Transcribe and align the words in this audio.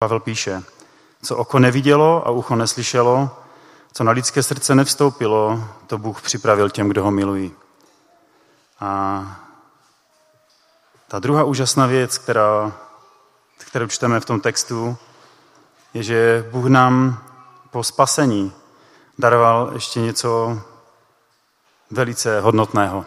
Pavel 0.00 0.20
píše, 0.20 0.62
co 1.22 1.36
oko 1.36 1.58
nevidělo 1.58 2.26
a 2.26 2.30
ucho 2.30 2.56
neslyšelo, 2.56 3.30
co 3.92 4.04
na 4.04 4.12
lidské 4.12 4.42
srdce 4.42 4.74
nevstoupilo, 4.74 5.64
to 5.86 5.98
Bůh 5.98 6.22
připravil 6.22 6.70
těm, 6.70 6.88
kdo 6.88 7.04
ho 7.04 7.10
milují. 7.10 7.54
A 8.80 9.22
ta 11.08 11.18
druhá 11.18 11.44
úžasná 11.44 11.86
věc, 11.86 12.18
která, 12.18 12.72
kterou 13.58 13.86
čteme 13.86 14.20
v 14.20 14.24
tom 14.24 14.40
textu, 14.40 14.96
je, 15.94 16.02
že 16.02 16.48
Bůh 16.50 16.66
nám 16.66 17.24
po 17.70 17.84
spasení 17.84 18.52
daroval 19.18 19.70
ještě 19.72 20.00
něco 20.00 20.60
velice 21.90 22.40
hodnotného. 22.40 23.04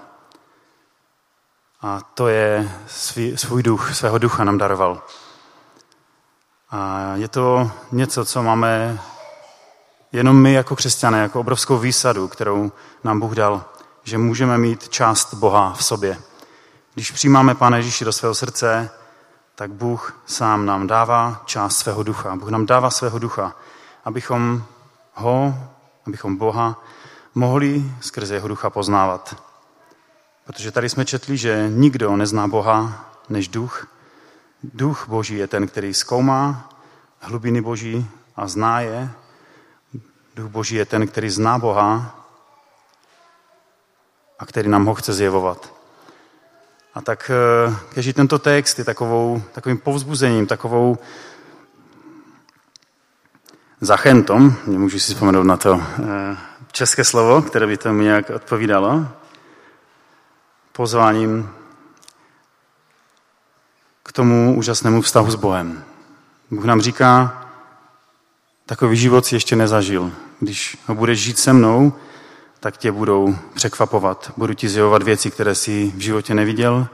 A 1.82 2.02
to 2.14 2.28
je 2.28 2.80
svý, 2.88 3.38
svůj 3.38 3.64
duch, 3.64 3.96
svého 3.96 4.18
ducha 4.18 4.44
nám 4.44 4.58
daroval. 4.58 5.02
A 6.72 7.12
je 7.16 7.28
to 7.28 7.72
něco, 7.92 8.26
co 8.26 8.44
máme 8.44 9.00
jenom 10.12 10.42
my 10.42 10.54
jako 10.54 10.76
křesťané, 10.76 11.20
jako 11.20 11.40
obrovskou 11.40 11.78
výsadu, 11.78 12.28
kterou 12.28 12.72
nám 13.04 13.20
Bůh 13.20 13.34
dal, 13.34 13.64
že 14.04 14.18
můžeme 14.18 14.58
mít 14.58 14.90
část 14.90 15.34
Boha 15.34 15.74
v 15.74 15.84
sobě. 15.84 16.18
Když 16.94 17.12
přijímáme 17.12 17.56
Pána 17.56 17.78
Ježíši 17.78 18.06
do 18.06 18.14
svého 18.14 18.36
srdce, 18.36 18.90
tak 19.56 19.72
Bůh 19.72 20.22
sám 20.26 20.66
nám 20.66 20.88
dává 20.88 21.42
část 21.46 21.78
svého 21.78 22.04
ducha. 22.04 22.36
Bůh 22.36 22.50
nám 22.50 22.66
dává 22.66 22.90
svého 22.90 23.20
ducha, 23.20 23.56
abychom 24.06 24.64
ho, 25.14 25.54
abychom 26.08 26.38
Boha 26.38 26.84
mohli 27.36 27.92
skrze 28.02 28.36
jeho 28.36 28.48
ducha 28.48 28.70
poznávat. 28.70 29.36
Protože 30.46 30.72
tady 30.72 30.90
jsme 30.90 31.06
četli, 31.06 31.38
že 31.38 31.70
nikdo 31.70 32.16
nezná 32.18 32.48
Boha 32.48 33.06
než 33.30 33.48
duch. 33.48 33.88
Duch 34.64 35.06
Boží 35.08 35.36
je 35.36 35.48
ten, 35.48 35.68
který 35.68 35.94
zkoumá 35.94 36.70
hlubiny 37.22 37.62
Boží 37.62 38.08
a 38.36 38.48
zná 38.48 38.80
je. 38.80 39.10
Duch 40.36 40.48
Boží 40.48 40.76
je 40.76 40.86
ten, 40.86 41.08
který 41.08 41.30
zná 41.30 41.60
Boha 41.60 42.18
a 44.40 44.46
který 44.46 44.70
nám 44.70 44.86
ho 44.86 44.96
chce 44.96 45.14
zjevovat. 45.14 45.74
A 46.94 47.02
tak 47.02 47.32
eh, 47.34 47.76
každý 47.96 48.14
tento 48.14 48.40
text 48.40 48.80
je 48.80 48.86
takovou, 48.86 49.42
takovým 49.52 49.78
povzbuzením, 49.78 50.48
takovou 50.48 50.98
zachentom, 53.82 54.56
nemůžu 54.68 55.00
si 55.00 55.14
vzpomenout 55.14 55.44
na 55.44 55.58
to 55.58 55.82
eh, 55.82 56.38
české 56.72 57.04
slovo, 57.04 57.42
které 57.42 57.68
by 57.68 57.78
tomu 57.78 58.02
nějak 58.02 58.30
odpovídalo, 58.30 59.08
pozváním 60.72 61.50
k 64.04 64.12
tomu 64.12 64.56
úžasnému 64.58 65.02
vztahu 65.02 65.32
s 65.32 65.36
Bohem. 65.36 65.91
Bůh 66.52 66.66
nám 66.66 66.82
říká, 66.82 67.42
takový 68.66 68.98
život 68.98 69.26
si 69.26 69.36
ještě 69.36 69.56
nezažil. 69.56 70.12
Když 70.40 70.78
ho 70.88 70.96
budeš 70.96 71.20
žít 71.20 71.40
se 71.40 71.54
mnou, 71.54 71.94
tak 72.60 72.78
tě 72.78 72.92
budou 72.92 73.36
překvapovat. 73.54 74.32
Budu 74.38 74.54
ti 74.54 74.70
zjevovat 74.70 75.04
věci, 75.04 75.32
které 75.32 75.56
jsi 75.56 75.92
v 75.96 76.00
životě 76.00 76.34
neviděl. 76.34 76.88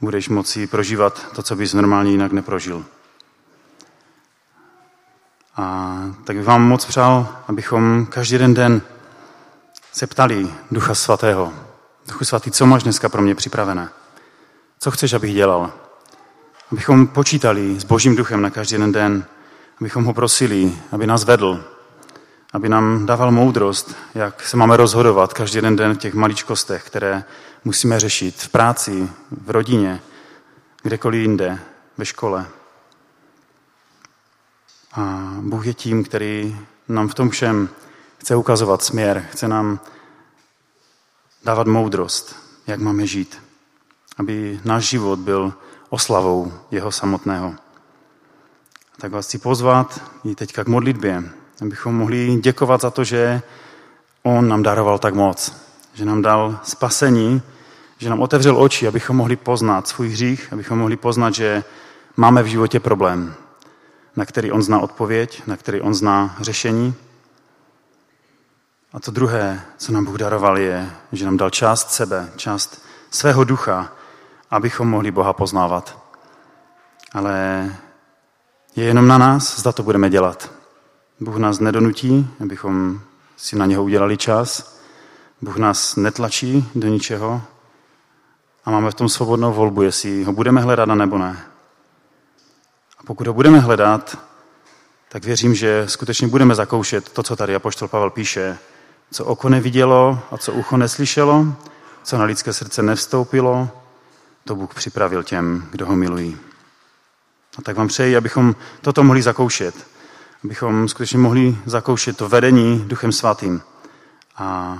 Budeš 0.00 0.28
moci 0.28 0.66
prožívat 0.66 1.26
to, 1.34 1.42
co 1.42 1.56
bys 1.56 1.74
normálně 1.74 2.10
jinak 2.10 2.32
neprožil. 2.32 2.84
A 5.56 5.96
tak 6.24 6.36
bych 6.36 6.46
vám 6.46 6.62
moc 6.62 6.84
přál, 6.84 7.36
abychom 7.48 8.06
každý 8.06 8.34
jeden 8.34 8.54
den 8.54 8.82
se 9.92 10.06
ptali 10.06 10.48
Ducha 10.70 10.94
Svatého. 10.94 11.52
Duchu 12.08 12.24
Svatý, 12.24 12.50
co 12.50 12.66
máš 12.66 12.82
dneska 12.82 13.08
pro 13.08 13.22
mě 13.22 13.34
připravené? 13.34 13.88
Co 14.78 14.90
chceš, 14.90 15.12
abych 15.12 15.34
dělal? 15.34 15.72
Abychom 16.72 17.06
počítali 17.06 17.80
s 17.80 17.84
Božím 17.84 18.16
duchem 18.16 18.42
na 18.42 18.50
každý 18.50 18.74
jeden 18.74 18.92
den, 18.92 19.24
abychom 19.80 20.04
ho 20.04 20.14
prosili, 20.14 20.78
aby 20.92 21.06
nás 21.06 21.24
vedl, 21.24 21.64
aby 22.52 22.68
nám 22.68 23.06
dával 23.06 23.30
moudrost, 23.30 23.94
jak 24.14 24.46
se 24.46 24.56
máme 24.56 24.76
rozhodovat 24.76 25.34
každý 25.34 25.56
jeden 25.56 25.76
den 25.76 25.94
v 25.94 25.98
těch 25.98 26.14
maličkostech, 26.14 26.84
které 26.84 27.24
musíme 27.64 28.00
řešit 28.00 28.34
v 28.34 28.48
práci, 28.48 29.08
v 29.30 29.50
rodině, 29.50 30.00
kdekoliv 30.82 31.20
jinde, 31.20 31.58
ve 31.98 32.04
škole. 32.04 32.46
A 34.92 35.32
Bůh 35.40 35.66
je 35.66 35.74
tím, 35.74 36.04
který 36.04 36.56
nám 36.88 37.08
v 37.08 37.14
tom 37.14 37.30
všem 37.30 37.68
chce 38.18 38.36
ukazovat 38.36 38.82
směr, 38.82 39.26
chce 39.30 39.48
nám 39.48 39.80
dávat 41.44 41.66
moudrost, 41.66 42.36
jak 42.66 42.80
máme 42.80 43.06
žít, 43.06 43.42
aby 44.18 44.60
náš 44.64 44.84
život 44.84 45.18
byl 45.18 45.54
oslavou 45.88 46.52
jeho 46.70 46.92
samotného. 46.92 47.54
Tak 49.00 49.12
vás 49.12 49.26
chci 49.26 49.38
pozvat 49.38 50.02
i 50.24 50.34
teďka 50.34 50.64
k 50.64 50.68
modlitbě, 50.68 51.24
abychom 51.62 51.94
mohli 51.94 52.36
děkovat 52.36 52.80
za 52.80 52.90
to, 52.90 53.04
že 53.04 53.42
on 54.22 54.48
nám 54.48 54.62
daroval 54.62 54.98
tak 54.98 55.14
moc, 55.14 55.56
že 55.94 56.04
nám 56.04 56.22
dal 56.22 56.60
spasení, 56.62 57.42
že 57.98 58.10
nám 58.10 58.20
otevřel 58.20 58.62
oči, 58.62 58.88
abychom 58.88 59.16
mohli 59.16 59.36
poznat 59.36 59.88
svůj 59.88 60.08
hřích, 60.08 60.52
abychom 60.52 60.78
mohli 60.78 60.96
poznat, 60.96 61.34
že 61.34 61.64
máme 62.16 62.42
v 62.42 62.46
životě 62.46 62.80
problém, 62.80 63.34
na 64.16 64.24
který 64.24 64.52
on 64.52 64.62
zná 64.62 64.80
odpověď, 64.80 65.42
na 65.46 65.56
který 65.56 65.80
on 65.80 65.94
zná 65.94 66.36
řešení. 66.40 66.94
A 68.92 69.00
to 69.00 69.10
druhé, 69.10 69.62
co 69.76 69.92
nám 69.92 70.04
Bůh 70.04 70.16
daroval, 70.16 70.58
je, 70.58 70.90
že 71.12 71.24
nám 71.24 71.36
dal 71.36 71.50
část 71.50 71.90
sebe, 71.90 72.28
část 72.36 72.82
svého 73.10 73.44
ducha, 73.44 73.92
abychom 74.50 74.88
mohli 74.88 75.10
Boha 75.10 75.32
poznávat. 75.32 75.98
Ale 77.12 77.66
je 78.76 78.84
jenom 78.84 79.08
na 79.08 79.18
nás, 79.18 79.60
zda 79.60 79.72
to 79.72 79.82
budeme 79.82 80.10
dělat. 80.10 80.50
Bůh 81.20 81.36
nás 81.36 81.58
nedonutí, 81.58 82.30
abychom 82.40 83.00
si 83.36 83.56
na 83.56 83.66
něho 83.66 83.84
udělali 83.84 84.16
čas. 84.16 84.78
Bůh 85.42 85.56
nás 85.56 85.96
netlačí 85.96 86.70
do 86.74 86.88
ničeho 86.88 87.42
a 88.64 88.70
máme 88.70 88.90
v 88.90 88.94
tom 88.94 89.08
svobodnou 89.08 89.52
volbu, 89.52 89.82
jestli 89.82 90.24
ho 90.24 90.32
budeme 90.32 90.60
hledat, 90.60 90.86
nebo 90.86 91.18
ne. 91.18 91.44
A 92.98 93.02
pokud 93.06 93.26
ho 93.26 93.32
budeme 93.32 93.58
hledat, 93.58 94.18
tak 95.08 95.24
věřím, 95.24 95.54
že 95.54 95.84
skutečně 95.88 96.28
budeme 96.28 96.54
zakoušet 96.54 97.08
to, 97.08 97.22
co 97.22 97.36
tady 97.36 97.54
Apoštol 97.54 97.88
Pavel 97.88 98.10
píše, 98.10 98.58
co 99.10 99.24
oko 99.24 99.48
nevidělo 99.48 100.20
a 100.30 100.38
co 100.38 100.52
ucho 100.52 100.76
neslyšelo, 100.76 101.46
co 102.02 102.18
na 102.18 102.24
lidské 102.24 102.52
srdce 102.52 102.82
nevstoupilo, 102.82 103.68
to 104.44 104.54
Bůh 104.54 104.74
připravil 104.74 105.22
těm, 105.22 105.68
kdo 105.70 105.86
ho 105.86 105.96
milují. 105.96 106.38
A 107.58 107.62
tak 107.62 107.76
vám 107.76 107.88
přeji, 107.88 108.16
abychom 108.16 108.56
toto 108.80 109.04
mohli 109.04 109.22
zakoušet. 109.22 109.86
Abychom 110.44 110.88
skutečně 110.88 111.18
mohli 111.18 111.56
zakoušet 111.66 112.16
to 112.16 112.28
vedení 112.28 112.84
Duchem 112.88 113.12
Svatým. 113.12 113.62
A 114.36 114.78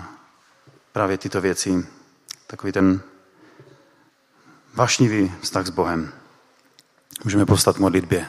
právě 0.93 1.19
tyto 1.19 1.41
věci, 1.41 1.87
takový 2.47 2.73
ten 2.73 3.01
vášnivý 4.75 5.33
vztah 5.41 5.67
s 5.67 5.71
Bohem. 5.71 6.13
Můžeme 7.25 7.47
povstat 7.47 7.79
modlitbě. 7.79 8.29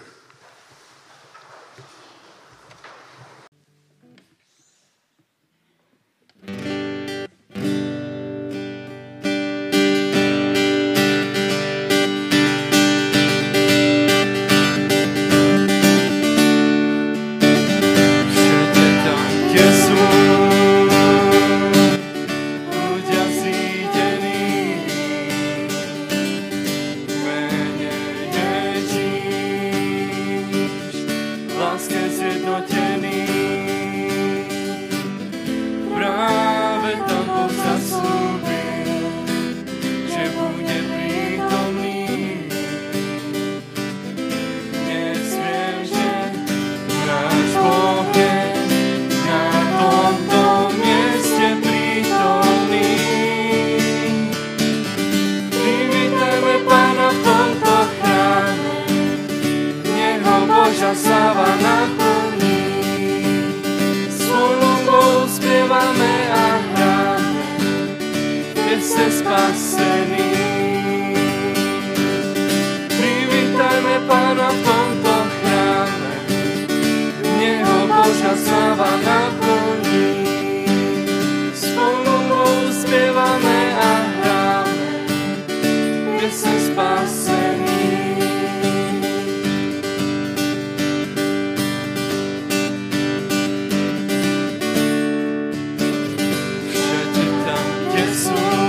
Tam, 98.09 98.68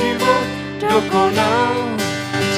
život 0.00 0.46
dokonal. 0.80 1.96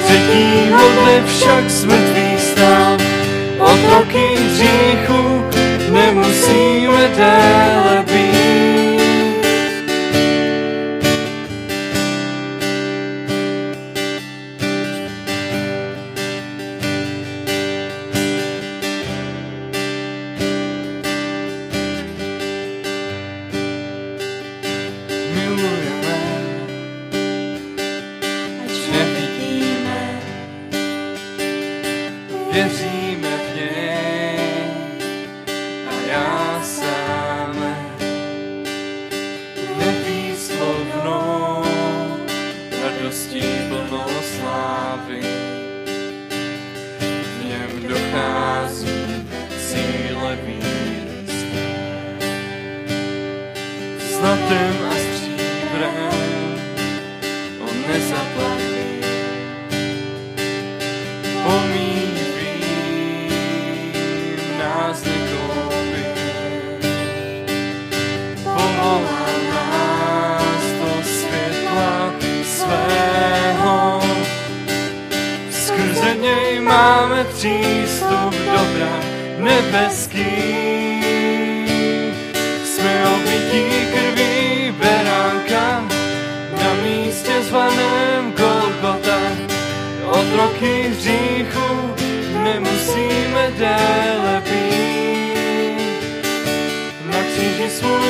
Třetího 0.03 0.79
dne 0.89 1.23
však 1.27 1.71
smrtvý 1.71 2.37
stál, 2.39 2.97
otroky 3.59 4.25
hříchu 4.35 5.43
nemusíme 5.91 7.09
dále 7.17 8.03
být. 8.07 8.14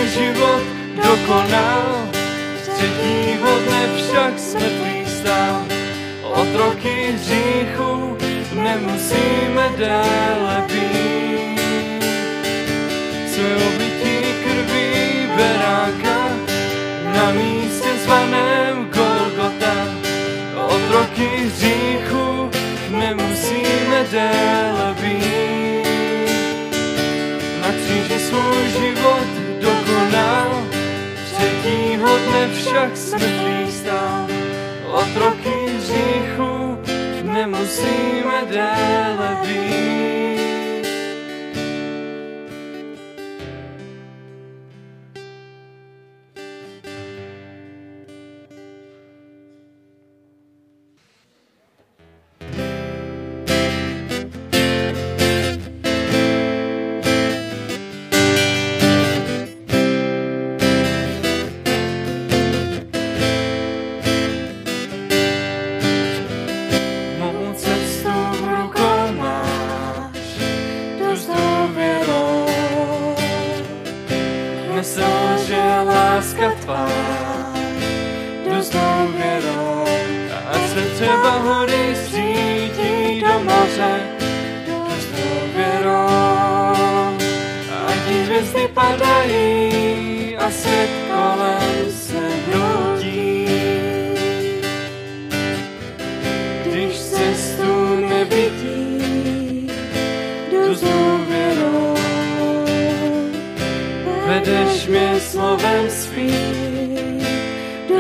život 0.08 0.64
dokonal. 0.96 2.08
Z 2.64 2.68
třetího 2.68 3.60
dne 3.68 3.90
však 3.96 4.40
smrtvý 4.40 5.06
stál. 5.20 5.66
Otroky 6.24 7.12
hříchu 7.12 8.18
nemusíme 8.54 9.70
déle 9.78 10.66
být. 10.68 12.04
Jsme 13.28 13.56
obytí 13.56 14.18
krví 14.44 15.28
beráka 15.36 16.30
na 17.14 17.32
místě 17.32 17.90
zvaném 18.04 18.90
Golgota. 18.94 19.76
Od 20.68 20.92
roky 20.92 21.28
hříchu 21.28 22.52
nemusíme 22.90 24.06
déle 24.12 24.96
být. 25.02 25.88
Na 27.62 27.72
kříži 27.72 28.20
svůj 28.20 28.70
život 28.80 29.45
Každýho 31.66 32.18
dne 32.18 32.50
však 32.54 32.98
světlý 32.98 33.72
stán, 33.72 34.30
otroky 34.94 35.50
hříchů 35.50 36.78
nemusíme 37.24 38.46
déle 38.50 39.38
být. 39.42 39.95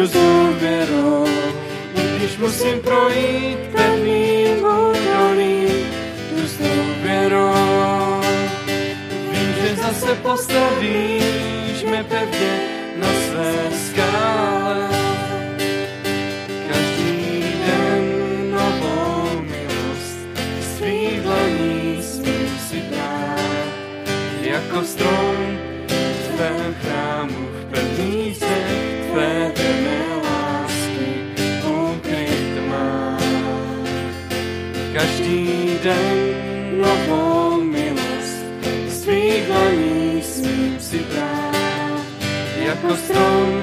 s 0.07 0.11
důvěrou, 0.11 1.25
i 1.95 2.17
když 2.17 2.37
musím 2.37 2.81
projít 2.81 3.57
temným 3.75 4.57
údolí, 4.57 5.67
jdu 6.31 6.47
s 6.47 6.57
důvěrou. 6.57 8.21
Vím, 9.31 9.53
že 9.61 9.75
zase 9.75 10.15
postavíš 10.15 11.83
mě 11.87 12.03
pevně 12.03 12.59
na 12.97 13.07
své 13.07 13.53
skále. 13.87 14.94
strong. 43.05 43.54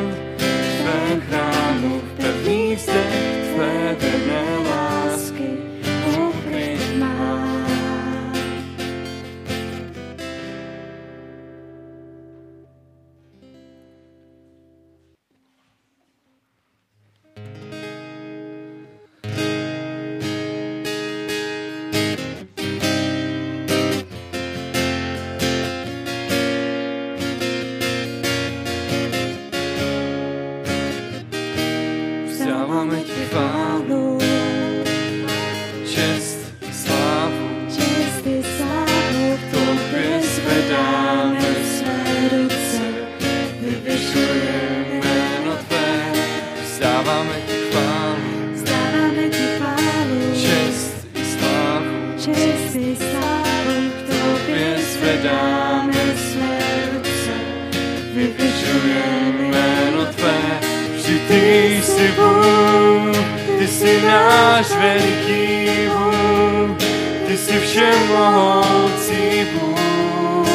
Jsi 63.83 64.03
náš 64.07 64.71
veliký 64.71 65.69
Bůh, 65.89 66.79
Ty 67.27 67.37
jsi 67.37 67.61
všemohoucí 67.61 69.47
Bůh. 69.53 70.49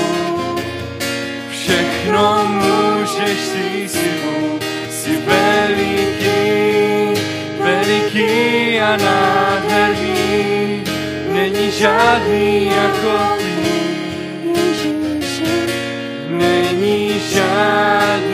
Všechno 1.51 2.47
můžeš, 2.47 3.39
Ty 3.53 3.89
jsi 3.89 4.09
Bůh, 4.23 4.61
jsi 4.89 5.17
veliký, 5.27 6.41
veliký 7.59 8.79
a 8.79 8.97
nádherný, 8.97 10.83
není 11.31 11.71
žádný 11.71 12.65
jako 12.65 13.19
Ty. 13.37 13.47
Není 16.29 17.21
žádný 17.33 18.26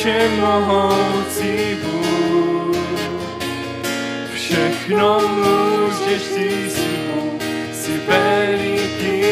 všemohoucí 0.00 1.76
Bůh. 1.82 2.76
Všechno 4.34 5.20
můžeš, 5.28 6.22
ty 6.22 6.70
jsi 6.70 6.88
Bůh, 7.06 7.42
jsi 7.72 8.00
veliký, 8.08 9.22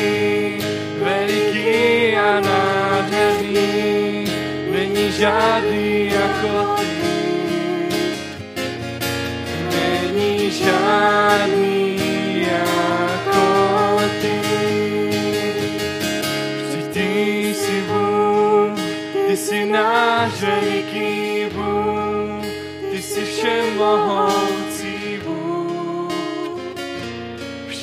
veliký 1.03 2.17
a 2.17 2.41
nádherný, 2.41 4.25
není 4.71 5.13
žádný 5.13 6.07
jako 6.07 6.78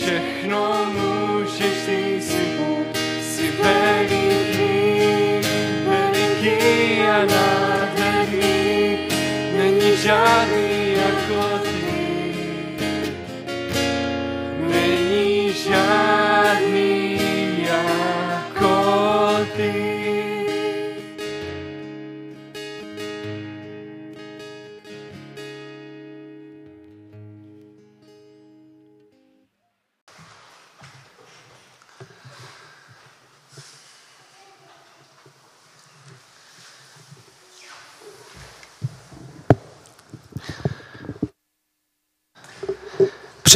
Všechno 0.05 0.85
můžeš, 0.85 1.85
ty 1.85 2.21
jsi 2.21 2.57
Bůh, 2.57 2.87
jsi 3.21 3.51
veliký, 3.51 4.69
veliký 5.87 7.01
a 7.01 7.25
nádherný, 7.25 8.97
není 9.57 9.97
žádný 9.97 10.93
jako 10.93 11.57
ty. 11.57 11.64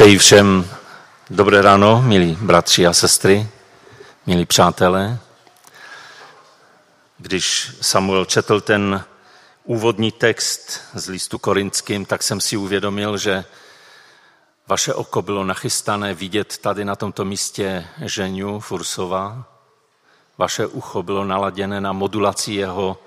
Přeji 0.00 0.18
všem 0.18 0.70
dobré 1.30 1.62
ráno, 1.62 2.02
milí 2.02 2.38
bratři 2.40 2.86
a 2.86 2.92
sestry, 2.92 3.48
milí 4.26 4.46
přátelé. 4.46 5.18
Když 7.18 7.70
Samuel 7.80 8.24
četl 8.24 8.60
ten 8.60 9.04
úvodní 9.64 10.12
text 10.12 10.80
z 10.94 11.08
listu 11.08 11.38
korinským, 11.38 12.06
tak 12.06 12.22
jsem 12.22 12.40
si 12.40 12.56
uvědomil, 12.56 13.18
že 13.18 13.44
vaše 14.68 14.94
oko 14.94 15.22
bylo 15.22 15.44
nachystané 15.44 16.14
vidět 16.14 16.58
tady 16.58 16.84
na 16.84 16.96
tomto 16.96 17.24
místě 17.24 17.88
Ženiu 18.04 18.60
Fursova. 18.60 19.44
Vaše 20.38 20.66
ucho 20.66 21.02
bylo 21.02 21.24
naladěné 21.24 21.80
na 21.80 21.92
modulaci 21.92 22.52
jeho 22.52 22.98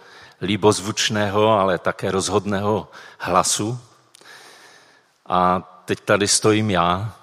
líbozvučného, 0.41 1.59
ale 1.59 1.77
také 1.77 2.11
rozhodného 2.11 2.87
hlasu. 3.19 3.79
A 5.25 5.69
teď 5.85 5.99
tady 5.99 6.27
stojím 6.27 6.71
já. 6.71 7.15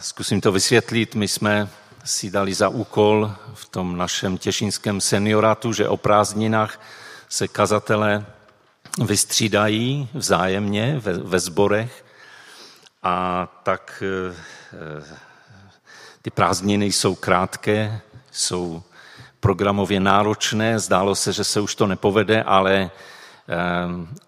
Zkusím 0.00 0.40
to 0.40 0.52
vysvětlit. 0.52 1.14
My 1.14 1.28
jsme 1.28 1.68
si 2.04 2.30
dali 2.30 2.54
za 2.54 2.68
úkol 2.68 3.32
v 3.54 3.68
tom 3.68 3.96
našem 3.96 4.38
těšínském 4.38 5.00
seniorátu, 5.00 5.72
že 5.72 5.88
o 5.88 5.96
prázdninách 5.96 6.80
se 7.28 7.48
kazatele 7.48 8.26
vystřídají 9.04 10.08
vzájemně 10.14 10.98
ve, 10.98 11.12
ve 11.12 11.40
sborech 11.40 12.04
a 13.02 13.48
tak 13.62 14.02
e, 14.02 14.34
ty 16.22 16.30
prázdniny 16.30 16.86
jsou 16.86 17.14
krátké, 17.14 18.00
jsou 18.30 18.82
programově 19.40 20.00
náročné, 20.00 20.78
zdálo 20.78 21.14
se, 21.14 21.32
že 21.32 21.44
se 21.44 21.60
už 21.60 21.74
to 21.74 21.86
nepovede, 21.86 22.42
ale 22.42 22.90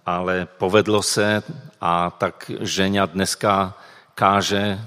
ale 0.07 0.47
povedlo 0.47 1.03
se 1.03 1.43
a 1.81 2.11
tak 2.11 2.51
Ženя 2.61 3.07
dneska 3.07 3.75
káže 4.15 4.81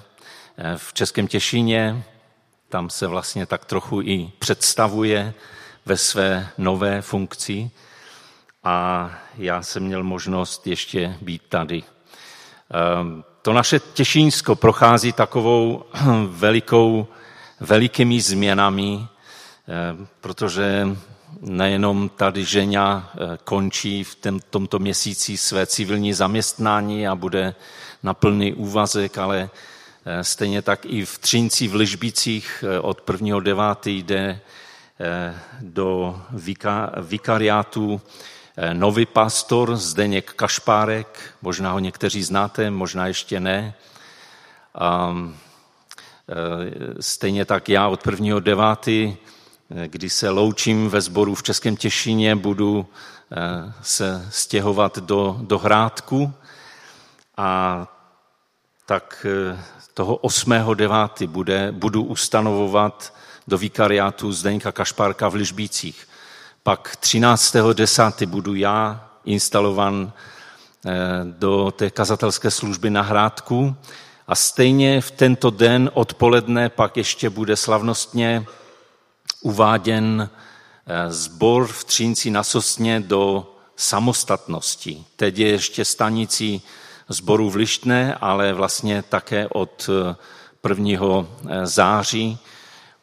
v 0.77 0.93
Českém 0.93 1.27
Těšíně, 1.27 2.03
tam 2.69 2.89
se 2.89 3.07
vlastně 3.07 3.45
tak 3.45 3.65
trochu 3.65 4.01
i 4.01 4.31
představuje 4.39 5.33
ve 5.85 5.97
své 5.97 6.47
nové 6.57 7.01
funkci 7.01 7.71
a 8.63 9.09
já 9.37 9.63
jsem 9.63 9.83
měl 9.83 10.03
možnost 10.03 10.67
ještě 10.67 11.17
být 11.21 11.41
tady. 11.49 11.83
To 13.41 13.53
naše 13.53 13.79
Těšínsko 13.79 14.55
prochází 14.55 15.13
takovou 15.13 15.85
velikou, 16.27 17.07
velikými 17.59 18.21
změnami, 18.21 19.07
protože 20.21 20.87
nejenom 21.41 22.09
tady 22.09 22.45
žena 22.45 23.13
končí 23.43 24.03
v 24.03 24.15
tomto 24.49 24.79
měsíci 24.79 25.37
své 25.37 25.65
civilní 25.65 26.13
zaměstnání 26.13 27.07
a 27.07 27.15
bude 27.15 27.55
na 28.03 28.13
plný 28.13 28.53
úvazek, 28.53 29.17
ale 29.17 29.49
stejně 30.21 30.61
tak 30.61 30.85
i 30.85 31.05
v 31.05 31.17
Třinci 31.17 31.67
v 31.67 31.75
Ližbicích 31.75 32.63
od 32.81 33.09
1.9. 33.09 33.89
jde 33.89 34.39
do 35.61 36.21
vikariátu 36.97 38.01
nový 38.73 39.05
pastor 39.05 39.75
Zdeněk 39.75 40.33
Kašpárek, 40.33 41.33
možná 41.41 41.71
ho 41.71 41.79
někteří 41.79 42.23
znáte, 42.23 42.69
možná 42.69 43.07
ještě 43.07 43.39
ne. 43.39 43.73
A 44.75 45.15
stejně 46.99 47.45
tak 47.45 47.69
já 47.69 47.87
od 47.87 48.05
1.9 48.05 49.17
kdy 49.87 50.09
se 50.09 50.29
loučím 50.29 50.89
ve 50.89 51.01
sboru 51.01 51.35
v 51.35 51.43
Českém 51.43 51.75
Těšíně, 51.75 52.35
budu 52.35 52.87
se 53.81 54.27
stěhovat 54.29 54.97
do, 54.97 55.37
do 55.41 55.59
Hrádku 55.59 56.33
a 57.37 57.87
tak 58.85 59.25
toho 59.93 60.15
8.9. 60.15 61.27
Bude, 61.27 61.71
budu 61.71 62.03
ustanovovat 62.03 63.13
do 63.47 63.57
vikariátu 63.57 64.31
Zdeňka 64.31 64.71
Kašpárka 64.71 65.29
v 65.29 65.35
Ližbících. 65.35 66.07
Pak 66.63 66.97
13.10. 67.01 68.27
budu 68.27 68.55
já 68.55 69.09
instalovan 69.25 70.11
do 71.23 71.73
té 71.75 71.89
kazatelské 71.89 72.51
služby 72.51 72.89
na 72.89 73.01
Hrádku 73.01 73.75
a 74.27 74.35
stejně 74.35 75.01
v 75.01 75.11
tento 75.11 75.49
den 75.49 75.89
odpoledne 75.93 76.69
pak 76.69 76.97
ještě 76.97 77.29
bude 77.29 77.55
slavnostně 77.55 78.45
uváděn 79.43 80.29
zbor 81.09 81.67
v 81.67 81.83
Třínci 81.83 82.31
na 82.31 82.43
Sosně 82.43 82.99
do 82.99 83.53
samostatnosti. 83.75 85.05
Teď 85.15 85.37
je 85.37 85.47
ještě 85.47 85.85
stanicí 85.85 86.61
zboru 87.09 87.49
v 87.49 87.55
Lištné, 87.55 88.15
ale 88.15 88.53
vlastně 88.53 89.01
také 89.01 89.47
od 89.47 89.89
1. 90.69 91.25
září 91.63 92.37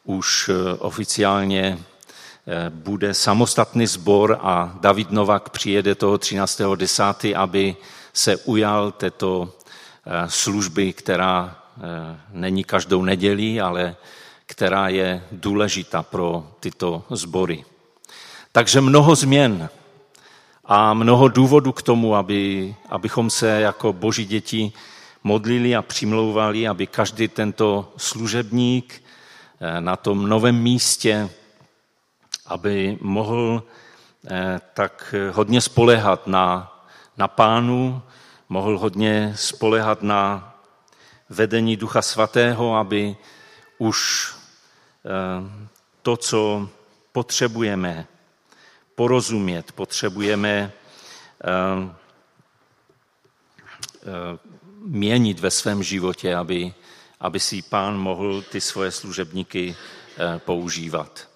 už 0.03 0.49
oficiálně 0.79 1.79
bude 2.69 3.13
samostatný 3.13 3.87
sbor 3.87 4.39
a 4.41 4.77
David 4.81 5.11
Novak 5.11 5.49
přijede 5.49 5.95
toho 5.95 6.17
13.10., 6.17 7.37
aby 7.37 7.75
se 8.13 8.37
ujal 8.37 8.91
této 8.91 9.53
služby, 10.27 10.93
která 10.93 11.55
není 12.31 12.63
každou 12.63 13.03
nedělí, 13.03 13.61
ale 13.61 13.95
která 14.51 14.89
je 14.89 15.23
důležitá 15.31 16.03
pro 16.03 16.47
tyto 16.59 17.03
sbory. 17.09 17.65
Takže 18.51 18.81
mnoho 18.81 19.15
změn 19.15 19.69
a 20.65 20.93
mnoho 20.93 21.27
důvodů 21.27 21.71
k 21.71 21.81
tomu, 21.81 22.15
aby, 22.15 22.75
abychom 22.89 23.29
se 23.29 23.47
jako 23.47 23.93
boží 23.93 24.25
děti 24.25 24.71
modlili 25.23 25.75
a 25.75 25.81
přimlouvali, 25.81 26.67
aby 26.67 26.87
každý 26.87 27.27
tento 27.27 27.93
služebník 27.97 29.03
eh, 29.59 29.81
na 29.81 29.95
tom 29.95 30.29
novém 30.29 30.55
místě, 30.55 31.29
aby 32.45 32.97
mohl 33.01 33.63
eh, 34.27 34.59
tak 34.73 35.15
hodně 35.31 35.61
spolehat 35.61 36.27
na, 36.27 36.75
na 37.17 37.27
pánu, 37.27 38.01
mohl 38.49 38.77
hodně 38.77 39.33
spolehat 39.35 40.03
na 40.03 40.53
vedení 41.29 41.77
Ducha 41.77 42.01
Svatého, 42.01 42.75
aby 42.75 43.15
už 43.77 44.40
to, 46.01 46.17
co 46.17 46.69
potřebujeme 47.11 48.07
porozumět, 48.95 49.71
potřebujeme 49.71 50.49
eh, 50.51 51.51
eh, 54.01 54.39
měnit 54.85 55.39
ve 55.39 55.51
svém 55.51 55.83
životě, 55.83 56.35
aby, 56.35 56.73
aby 57.19 57.39
si 57.39 57.61
pán 57.61 57.97
mohl 57.97 58.41
ty 58.41 58.61
svoje 58.61 58.91
služebníky 58.91 59.75
používat. 60.37 61.29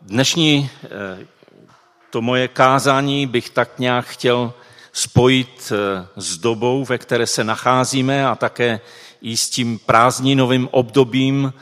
Dnešní 0.00 0.70
to 2.10 2.22
moje 2.22 2.48
kázání 2.48 3.26
bych 3.26 3.50
tak 3.50 3.78
nějak 3.78 4.06
chtěl 4.06 4.54
spojit 4.96 5.72
eh, 5.72 6.08
s 6.16 6.38
dobou, 6.38 6.84
ve 6.84 6.98
které 6.98 7.26
se 7.26 7.44
nacházíme 7.44 8.26
a 8.26 8.34
také 8.34 8.80
i 9.20 9.36
s 9.36 9.50
tím 9.50 9.78
prázdninovým 9.78 10.68
obdobím, 10.72 11.52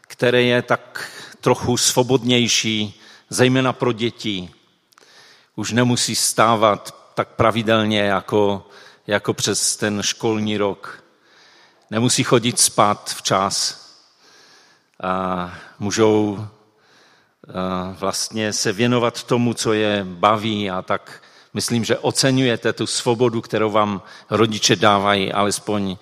které 0.00 0.42
je 0.42 0.62
tak 0.62 1.10
trochu 1.40 1.76
svobodnější, 1.76 3.00
zejména 3.30 3.72
pro 3.72 3.92
děti. 3.92 4.50
Už 5.56 5.72
nemusí 5.72 6.14
stávat 6.14 7.12
tak 7.14 7.28
pravidelně 7.28 8.00
jako, 8.00 8.68
jako 9.06 9.34
přes 9.34 9.76
ten 9.76 10.02
školní 10.02 10.56
rok. 10.56 11.04
Nemusí 11.90 12.24
chodit 12.24 12.60
spát 12.60 13.10
včas. 13.10 13.86
A 15.02 15.54
můžou 15.78 16.46
vlastně 17.98 18.52
se 18.52 18.72
věnovat 18.72 19.22
tomu, 19.22 19.54
co 19.54 19.72
je 19.72 20.04
baví 20.04 20.70
a 20.70 20.82
tak 20.82 21.22
Myslím, 21.56 21.84
že 21.84 21.98
oceňujete 21.98 22.72
tu 22.72 22.86
svobodu, 22.86 23.40
kterou 23.40 23.70
vám 23.70 24.02
rodiče 24.30 24.76
dávají, 24.76 25.32
alespoň 25.32 25.96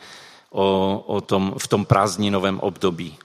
o, 0.55 0.99
o 1.07 1.21
tom, 1.21 1.55
v 1.59 1.67
tom 1.69 1.85
prázdninovém 1.85 2.61
období. 2.61 3.19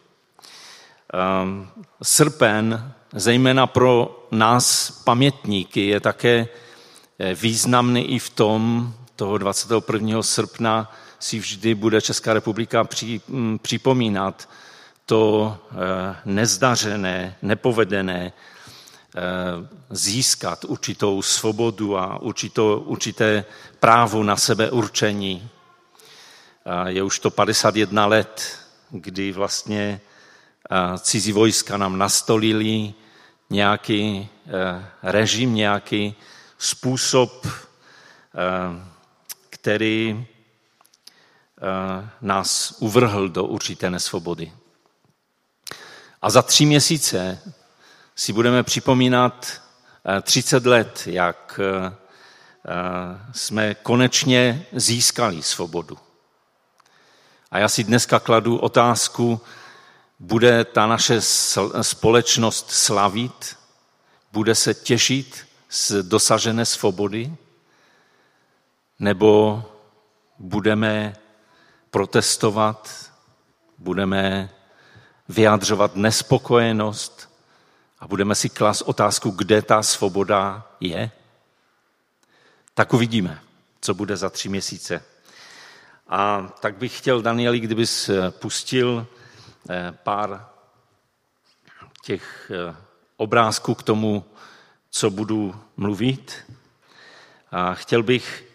Um, 1.44 1.68
srpen, 2.04 2.94
zejména 3.14 3.68
pro 3.68 4.26
nás 4.32 4.92
pamětníky, 4.92 5.88
je 5.88 6.00
také 6.00 6.48
eh, 7.20 7.34
významný 7.34 8.12
i 8.12 8.20
v 8.20 8.30
tom, 8.30 8.94
toho 9.16 9.38
21. 9.38 10.24
srpna 10.24 10.92
si 11.20 11.40
vždy 11.40 11.76
bude 11.76 12.02
Česká 12.02 12.34
republika 12.34 12.88
mm, 13.28 13.60
připomínat 13.60 14.50
to 15.06 15.58
eh, 15.72 16.16
nezdařené, 16.26 17.36
nepovedené 17.42 18.34
Eh, 19.16 19.68
získat 19.90 20.66
určitou 20.66 21.22
svobodu 21.22 21.98
a 21.98 22.22
určité 22.86 23.46
právo 23.80 24.24
na 24.24 24.38
sebe 24.38 24.72
určení. 24.72 25.50
Je 26.88 27.04
už 27.04 27.20
to 27.20 27.32
51 27.32 28.06
let, 28.06 28.60
kdy 28.90 29.32
vlastně 29.32 30.02
cizí 31.00 31.32
vojska 31.32 31.78
nám 31.78 31.98
nastolili 31.98 32.94
nějaký 33.50 34.30
eh, 34.48 34.86
režim, 35.04 35.56
nějaký 35.56 36.16
způsob, 36.58 37.48
který 39.50 40.26
nás 42.22 42.76
uvrhl 42.80 43.30
do 43.30 43.44
určité 43.46 43.90
nesvobody. 43.90 44.54
A 46.22 46.30
za 46.30 46.42
tři 46.42 46.66
měsíce 46.66 47.40
si 48.16 48.34
budeme 48.34 48.64
připomínat 48.64 49.62
30 50.22 50.66
eh, 50.66 50.70
let, 50.70 51.04
jak 51.06 51.60
jsme 53.34 53.76
konečně 53.76 54.66
získali 54.72 55.44
svobodu. 55.44 55.98
A 57.52 57.60
já 57.60 57.70
si 57.70 57.84
dneska 57.84 58.20
kladu 58.20 58.58
otázku, 58.58 59.42
bude 60.20 60.66
ta 60.66 60.88
naše 60.88 61.22
společnost 61.82 62.72
slavit, 62.72 63.58
bude 64.32 64.56
se 64.56 64.74
těšit 64.74 65.48
z 65.70 65.92
dosažené 66.04 66.66
svobody, 66.66 67.34
nebo 69.00 69.64
budeme 70.40 71.16
protestovat, 71.92 73.12
budeme 73.78 74.50
vyjadřovat 75.30 75.96
nespokojenost, 75.96 77.30
a 78.00 78.08
budeme 78.08 78.36
si 78.36 78.50
klas 78.50 78.82
otázku, 78.82 79.32
kde 79.32 79.62
ta 79.62 79.84
svoboda 79.84 80.68
je, 80.80 81.12
tak 82.74 82.94
uvidíme, 82.94 83.42
co 83.82 83.94
bude 83.94 84.18
za 84.18 84.30
tři 84.30 84.50
měsíce. 84.50 85.04
A 86.10 86.54
tak 86.60 86.78
bych 86.78 86.98
chtěl, 86.98 87.22
Danieli, 87.22 87.60
kdybys 87.60 88.10
eh, 88.10 88.32
pustil 88.32 89.08
eh, 89.70 89.98
pár 90.04 90.50
těch 92.04 92.52
eh, 92.54 92.76
obrázků 93.18 93.76
k 93.76 93.84
tomu, 93.84 94.26
co 94.90 95.10
budu 95.10 95.56
mluvit. 95.78 96.36
A 97.52 97.74
chtěl 97.74 98.04
bych 98.04 98.46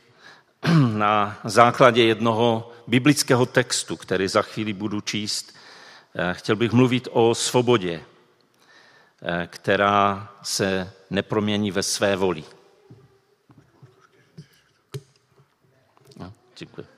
na 0.93 1.39
základě 1.45 2.05
jednoho 2.05 2.73
biblického 2.87 3.47
textu, 3.47 3.97
který 3.97 4.29
za 4.29 4.43
chvíli 4.43 4.73
budu 4.73 5.01
číst, 5.01 5.55
chtěl 6.33 6.57
bych 6.57 6.73
mluvit 6.73 7.09
o 7.11 7.35
svobodě. 7.35 8.03
Která 9.47 10.29
se 10.43 10.93
nepromění 11.11 11.71
ve 11.71 11.83
své 11.83 12.17
voli. 12.17 12.45
No, 16.17 16.33
děkuji. 16.59 16.94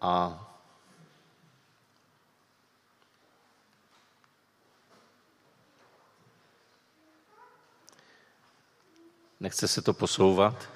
A 0.00 0.46
Nechce 9.40 9.68
se 9.68 9.82
to 9.82 9.94
posouvat? 9.94 10.68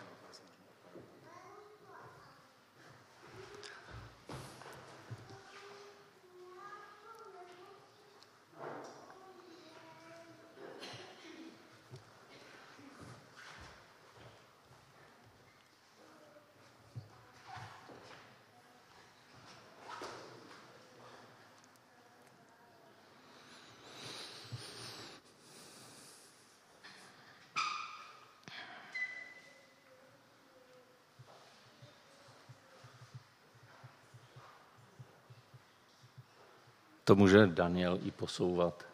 To 37.05 37.15
může 37.15 37.47
Daniel 37.47 37.99
i 38.05 38.11
posouvat. 38.11 38.85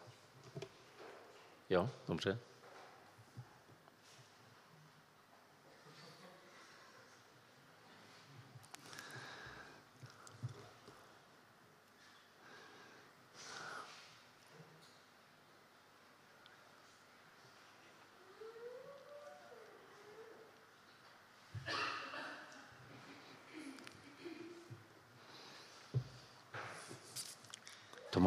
Jo, 1.69 1.89
dobře. 2.07 2.39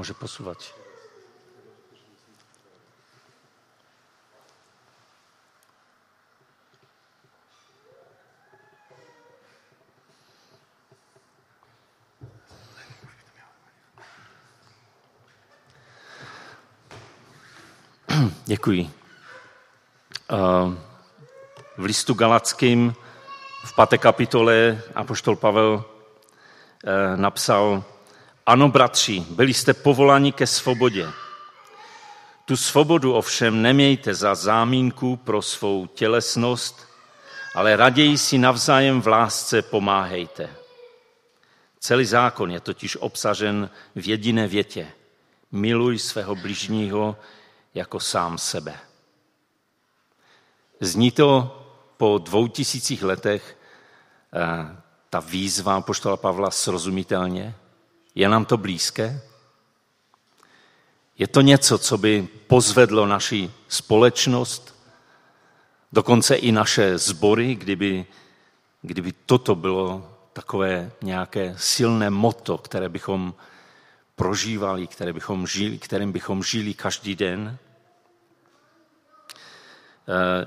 Může 0.05 0.15
posouvat. 0.15 0.59
Děkuji. 18.45 18.91
Eh, 20.31 20.37
v 21.77 21.85
listu 21.85 22.15
Galackým 22.15 22.95
v 23.65 23.75
páté 23.75 23.99
kapitole 23.99 24.83
Apoštol 24.95 25.37
Pavel 25.37 25.85
eh, 26.85 27.17
napsal, 27.17 27.85
ano, 28.47 28.69
bratři, 28.69 29.27
byli 29.31 29.55
jste 29.55 29.75
povoláni 29.75 30.33
ke 30.33 30.47
svobodě. 30.47 31.09
Tu 32.45 32.57
svobodu 32.57 33.15
ovšem 33.15 33.63
nemějte 33.63 34.15
za 34.15 34.35
zámínku 34.35 35.17
pro 35.17 35.43
svou 35.43 35.87
tělesnost, 35.87 36.89
ale 37.55 37.77
raději 37.77 38.19
si 38.19 38.39
navzájem 38.39 39.03
v 39.03 39.07
lásce 39.07 39.63
pomáhejte. 39.63 40.57
Celý 41.79 42.05
zákon 42.05 42.51
je 42.51 42.61
totiž 42.61 42.97
obsažen 42.97 43.71
v 43.95 44.09
jediné 44.09 44.49
větě. 44.49 44.89
Miluj 45.53 45.99
svého 45.99 46.35
bližního 46.35 47.17
jako 47.75 48.01
sám 48.01 48.39
sebe. 48.39 48.79
Zní 50.81 51.11
to 51.11 51.61
po 51.97 52.19
dvou 52.19 52.49
tisících 52.49 53.03
letech 53.03 53.59
eh, 54.35 54.77
ta 55.11 55.21
výzva 55.21 55.81
poštola 55.81 56.17
Pavla 56.17 56.51
srozumitelně? 56.51 57.55
Je 58.15 58.29
nám 58.29 58.45
to 58.45 58.57
blízké? 58.57 59.21
Je 61.19 61.29
to 61.29 61.41
něco, 61.41 61.79
co 61.79 61.99
by 61.99 62.29
pozvedlo 62.47 63.07
naši 63.07 63.51
společnost, 63.69 64.75
dokonce 65.93 66.35
i 66.35 66.53
naše 66.53 66.99
sbory, 66.99 67.55
kdyby, 67.55 68.07
kdyby 68.83 69.13
toto 69.27 69.55
bylo 69.55 70.17
takové 70.33 70.91
nějaké 71.03 71.55
silné 71.59 72.11
moto, 72.11 72.59
které 72.59 72.89
bychom 72.89 73.35
prožívali, 74.17 74.87
které 74.87 75.13
bychom 75.13 75.47
žili, 75.47 75.79
kterým 75.79 76.13
bychom 76.13 76.43
žili 76.43 76.75
každý 76.75 77.15
den. 77.15 77.59
E, 80.09 80.47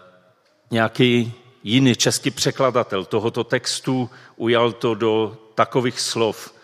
nějaký 0.72 1.34
jiný 1.64 1.96
český 1.96 2.32
překladatel 2.32 3.06
tohoto 3.06 3.44
textu 3.44 4.10
ujal 4.36 4.72
to 4.72 4.96
do 4.96 5.38
takových 5.56 6.00
slov. 6.00 6.57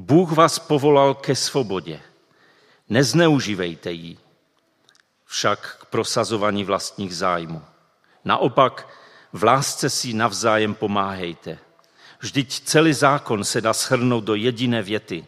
Bůh 0.00 0.32
vás 0.32 0.58
povolal 0.58 1.14
ke 1.14 1.36
svobodě. 1.36 2.00
Nezneužívejte 2.88 3.92
ji 3.92 4.18
však 5.26 5.76
k 5.80 5.84
prosazování 5.84 6.64
vlastních 6.64 7.16
zájmů. 7.16 7.62
Naopak, 8.24 8.88
v 9.32 9.44
lásce 9.44 9.90
si 9.90 10.12
navzájem 10.12 10.74
pomáhejte. 10.74 11.58
Vždyť 12.20 12.60
celý 12.60 12.92
zákon 12.92 13.44
se 13.44 13.60
dá 13.60 13.72
shrnout 13.72 14.24
do 14.24 14.34
jediné 14.34 14.82
věty. 14.82 15.26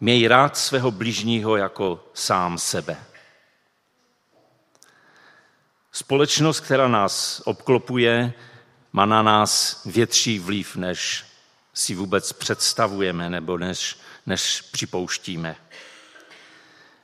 Měj 0.00 0.26
rád 0.26 0.56
svého 0.56 0.90
bližního 0.90 1.56
jako 1.56 2.04
sám 2.14 2.58
sebe. 2.58 2.96
Společnost, 5.92 6.60
která 6.60 6.88
nás 6.88 7.42
obklopuje, 7.44 8.32
má 8.92 9.06
na 9.06 9.22
nás 9.22 9.82
větší 9.84 10.38
vliv, 10.38 10.76
než 10.76 11.25
si 11.76 11.94
vůbec 11.94 12.32
představujeme 12.32 13.30
nebo 13.30 13.58
než, 13.58 13.98
než 14.26 14.60
připouštíme. 14.60 15.56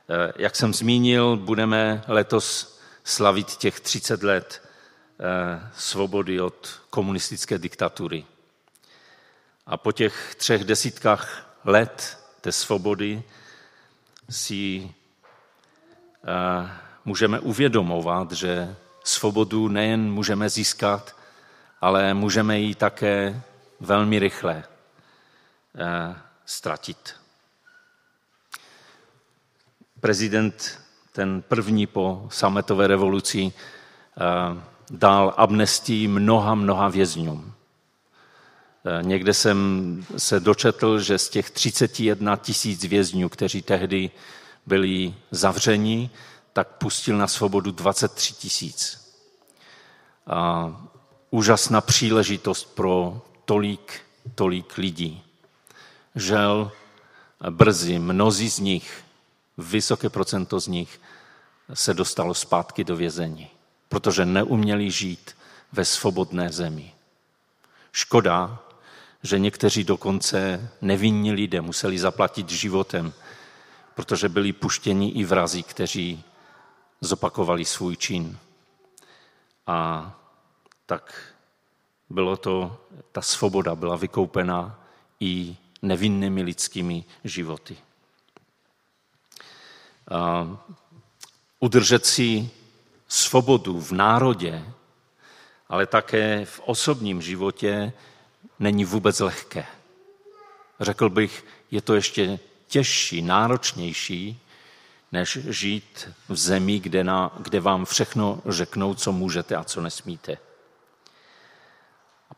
Eh, 0.09 0.33
jak 0.35 0.55
jsem 0.55 0.73
zmínil, 0.73 1.37
budeme 1.37 2.03
letos 2.07 2.79
slavit 3.03 3.55
těch 3.55 3.79
30 3.79 4.23
let 4.23 4.61
eh, 5.19 5.69
svobody 5.77 6.41
od 6.41 6.81
komunistické 6.89 7.57
diktatury. 7.57 8.25
A 9.65 9.77
po 9.77 9.91
těch 9.91 10.35
třech 10.35 10.63
desítkách 10.63 11.55
let 11.65 12.19
té 12.41 12.51
svobody 12.51 13.23
si 14.29 14.91
eh, 16.23 16.69
můžeme 17.05 17.39
uvědomovat, 17.39 18.31
že 18.31 18.75
svobodu 19.03 19.67
nejen 19.67 20.11
můžeme 20.11 20.49
získat, 20.49 21.15
ale 21.81 22.13
můžeme 22.13 22.59
ji 22.59 22.75
také 22.75 23.43
velmi 23.83 24.19
rychle 24.19 24.63
eh, 25.75 26.15
ztratit. 26.45 27.15
Prezident, 29.99 30.79
ten 31.11 31.41
první 31.41 31.87
po 31.87 32.27
sametové 32.31 32.87
revoluci, 32.87 33.51
eh, 33.51 34.61
dal 34.89 35.33
amnestii 35.37 36.07
mnoha, 36.07 36.55
mnoha 36.55 36.87
vězňům. 36.87 37.53
Eh, 38.85 39.03
někde 39.03 39.33
jsem 39.33 39.57
se 40.17 40.39
dočetl, 40.39 40.99
že 40.99 41.17
z 41.17 41.29
těch 41.29 41.51
31 41.51 42.35
tisíc 42.35 42.83
vězňů, 42.83 43.29
kteří 43.29 43.61
tehdy 43.61 44.11
byli 44.65 45.13
zavřeni, 45.31 46.09
tak 46.53 46.67
pustil 46.67 47.17
na 47.17 47.27
svobodu 47.27 47.71
23 47.71 48.33
tisíc. 48.33 49.03
Úžasná 51.31 51.81
příležitost 51.81 52.75
pro 52.75 53.21
tolik, 53.45 54.01
tolik 54.35 54.77
lidí. 54.77 55.23
Žel 56.15 56.71
brzy 57.49 57.99
mnozí 57.99 58.49
z 58.49 58.59
nich, 58.59 59.03
vysoké 59.57 60.09
procento 60.09 60.59
z 60.59 60.67
nich, 60.67 61.01
se 61.73 61.93
dostalo 61.93 62.33
zpátky 62.33 62.83
do 62.83 62.95
vězení, 62.95 63.47
protože 63.89 64.25
neuměli 64.25 64.91
žít 64.91 65.35
ve 65.71 65.85
svobodné 65.85 66.49
zemi. 66.49 66.93
Škoda, 67.91 68.59
že 69.23 69.39
někteří 69.39 69.83
dokonce 69.83 70.69
nevinní 70.81 71.31
lidé 71.31 71.61
museli 71.61 71.99
zaplatit 71.99 72.49
životem, 72.49 73.13
protože 73.95 74.29
byli 74.29 74.53
puštěni 74.53 75.09
i 75.09 75.23
vrazí, 75.23 75.63
kteří 75.63 76.23
zopakovali 77.01 77.65
svůj 77.65 77.97
čin. 77.97 78.37
A 79.67 80.11
tak 80.85 81.32
bylo 82.13 82.37
to, 82.37 82.77
ta 83.11 83.21
svoboda 83.21 83.75
byla 83.75 83.95
vykoupena 83.95 84.79
i 85.19 85.55
nevinnými 85.81 86.41
lidskými 86.41 87.03
životy. 87.23 87.77
A 90.11 90.47
udržet 91.59 92.05
si 92.05 92.49
svobodu 93.07 93.81
v 93.81 93.91
národě, 93.91 94.65
ale 95.69 95.85
také 95.85 96.45
v 96.45 96.59
osobním 96.59 97.21
životě 97.21 97.93
není 98.59 98.85
vůbec 98.85 99.19
lehké. 99.19 99.65
Řekl 100.79 101.09
bych, 101.09 101.45
je 101.71 101.81
to 101.81 101.95
ještě 101.95 102.39
těžší, 102.67 103.21
náročnější, 103.21 104.39
než 105.11 105.37
žít 105.37 106.09
v 106.29 106.35
zemi, 106.35 106.79
kde, 106.79 107.03
na, 107.03 107.31
kde 107.39 107.59
vám 107.59 107.85
všechno 107.85 108.41
řeknou, 108.45 108.93
co 108.93 109.11
můžete 109.11 109.55
a 109.55 109.63
co 109.63 109.81
nesmíte. 109.81 110.37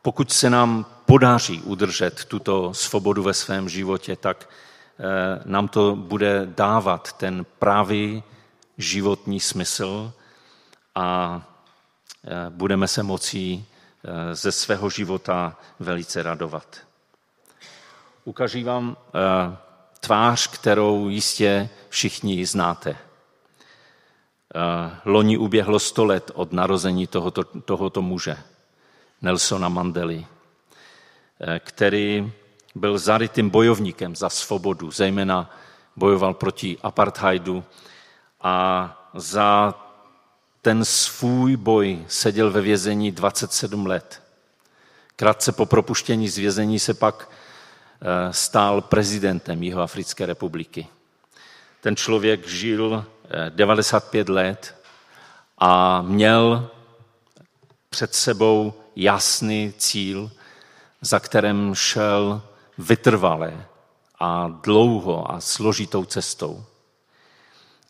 Pokud 0.06 0.32
se 0.32 0.50
nám 0.50 0.86
podaří 1.06 1.62
udržet 1.62 2.24
tuto 2.24 2.74
svobodu 2.74 3.22
ve 3.22 3.34
svém 3.34 3.68
životě, 3.68 4.16
tak 4.16 4.48
eh, 4.48 5.42
nám 5.44 5.68
to 5.68 5.96
bude 5.96 6.46
dávat 6.46 7.12
ten 7.12 7.46
pravý 7.58 8.22
životní 8.78 9.40
smysl 9.40 10.12
a 10.94 11.42
eh, 12.24 12.30
budeme 12.50 12.88
se 12.88 13.02
moci 13.02 13.64
eh, 13.64 14.34
ze 14.34 14.52
svého 14.52 14.90
života 14.90 15.56
velice 15.80 16.22
radovat. 16.22 16.76
Ukaží 18.24 18.64
vám 18.64 18.96
tvář, 20.00 20.46
kterou 20.46 21.08
jistě 21.08 21.68
všichni 21.88 22.46
znáte. 22.46 22.96
Loni 25.04 25.38
uběhlo 25.38 25.78
sto 25.78 26.04
let 26.04 26.30
od 26.34 26.52
narození 26.52 27.06
tohoto, 27.06 27.44
tohoto 27.44 28.02
muže, 28.02 28.36
Nelsona 29.26 29.68
Mandely, 29.68 30.26
který 31.58 32.32
byl 32.74 32.98
zarytým 32.98 33.50
bojovníkem 33.50 34.16
za 34.16 34.28
svobodu, 34.28 34.90
zejména 34.90 35.50
bojoval 35.96 36.34
proti 36.34 36.78
apartheidu 36.82 37.64
a 38.40 38.54
za 39.14 39.74
ten 40.62 40.84
svůj 40.84 41.56
boj 41.56 42.04
seděl 42.08 42.50
ve 42.50 42.60
vězení 42.60 43.12
27 43.12 43.86
let. 43.86 44.22
Krátce 45.16 45.52
po 45.52 45.66
propuštění 45.66 46.28
z 46.28 46.38
vězení 46.38 46.78
se 46.78 46.94
pak 46.94 47.28
Eh, 48.00 48.32
stál 48.32 48.80
prezidentem 48.80 49.62
Jihoafrické 49.62 50.26
republiky. 50.26 50.86
Ten 51.80 51.96
člověk 51.96 52.48
žil 52.48 53.04
95 53.48 54.28
eh, 54.28 54.32
let 54.32 54.74
a 55.58 56.02
měl 56.02 56.70
před 57.90 58.14
sebou 58.14 58.74
jasný 58.96 59.74
cíl, 59.78 60.30
za 61.00 61.20
kterým 61.20 61.74
šel 61.74 62.42
vytrvale 62.78 63.66
a 64.20 64.48
dlouho 64.48 65.30
a 65.30 65.40
složitou 65.40 66.04
cestou. 66.04 66.64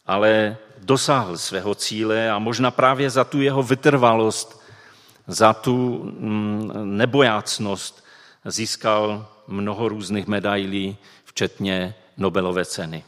ale 0.07 0.57
dosáhl 0.79 1.39
svého 1.39 1.75
cíle 1.75 2.31
a 2.31 2.39
možná 2.39 2.71
právě 2.71 3.11
za 3.11 3.25
tu 3.25 3.41
jeho 3.43 3.63
vytrvalost, 3.63 4.63
za 5.27 5.53
tu 5.53 6.05
mm, 6.05 6.71
nebojácnost 6.97 8.05
získal 8.45 9.29
mnoho 9.47 9.89
různých 9.89 10.27
medailí, 10.27 10.97
včetně 11.25 11.95
Nobelové 12.17 12.65
ceny. 12.65 13.05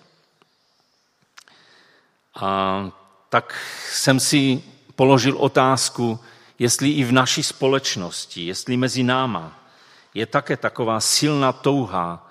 A 2.40 2.90
tak 3.28 3.54
jsem 3.92 4.20
si 4.20 4.62
položil 4.94 5.36
otázku, 5.38 6.20
jestli 6.58 6.90
i 6.90 7.04
v 7.04 7.12
naší 7.12 7.42
společnosti, 7.42 8.46
jestli 8.46 8.76
mezi 8.76 9.02
náma 9.02 9.70
je 10.14 10.26
také 10.26 10.56
taková 10.56 11.00
silná 11.00 11.52
touha 11.52 12.30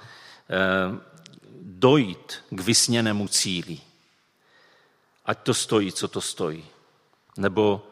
eh, 0.49 0.99
dojít 1.61 2.43
k 2.49 2.61
vysněnému 2.61 3.27
cíli. 3.27 3.79
Ať 5.25 5.39
to 5.39 5.53
stojí, 5.53 5.91
co 5.91 6.07
to 6.07 6.21
stojí. 6.21 6.65
Nebo, 7.37 7.87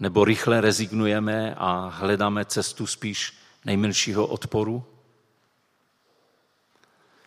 nebo 0.00 0.24
rychle 0.24 0.60
rezignujeme 0.60 1.54
a 1.54 1.92
hledáme 1.94 2.44
cestu 2.44 2.86
spíš 2.86 3.38
nejmenšího 3.64 4.26
odporu. 4.26 4.84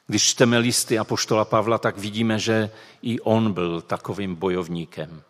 Když 0.07 0.29
čteme 0.29 0.57
listy 0.57 0.99
Apoštola 0.99 1.45
Pavla, 1.45 1.77
tak 1.77 1.97
vidíme, 1.97 2.39
že 2.39 2.69
i 3.01 3.19
on 3.19 3.53
byl 3.53 3.81
takovým 3.81 4.35
bojovníkem. 4.35 5.23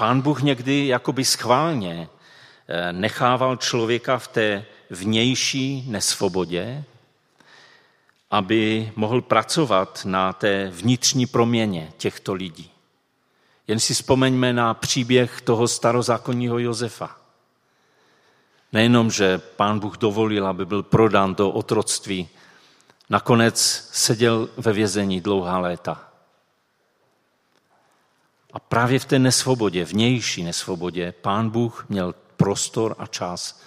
Pán 0.00 0.20
Bůh 0.20 0.42
někdy 0.42 0.86
jakoby 0.86 1.24
schválně 1.24 2.08
eh, 2.68 2.92
nechával 2.92 3.56
člověka 3.56 4.18
v 4.18 4.28
té 4.28 4.64
vnější 4.90 5.84
nesvobodě, 5.88 6.84
aby 8.30 8.92
mohl 8.96 9.20
pracovat 9.22 10.00
na 10.04 10.32
té 10.32 10.70
vnitřní 10.70 11.26
proměně 11.26 11.92
těchto 11.96 12.34
lidí. 12.34 12.70
Jen 13.68 13.80
si 13.80 13.94
vzpomeňme 13.94 14.52
na 14.52 14.74
příběh 14.74 15.40
toho 15.40 15.68
starozákonního 15.68 16.58
Josefa. 16.58 17.16
Nejenom, 18.72 19.10
že 19.10 19.38
pán 19.38 19.78
Bůh 19.78 19.98
dovolil, 19.98 20.46
aby 20.46 20.66
byl 20.66 20.82
prodán 20.82 21.34
do 21.34 21.50
otroctví, 21.50 22.28
nakonec 23.10 23.88
seděl 23.92 24.48
ve 24.56 24.72
vězení 24.72 25.20
dlouhá 25.20 25.58
léta. 25.58 26.09
A 28.52 28.58
právě 28.58 28.98
v 28.98 29.04
té 29.04 29.18
nesvobodě, 29.18 29.84
vnější 29.84 30.42
nesvobodě, 30.42 31.12
pán 31.12 31.50
Bůh 31.50 31.86
měl 31.88 32.14
prostor 32.36 32.94
a 32.98 33.06
čas 33.06 33.60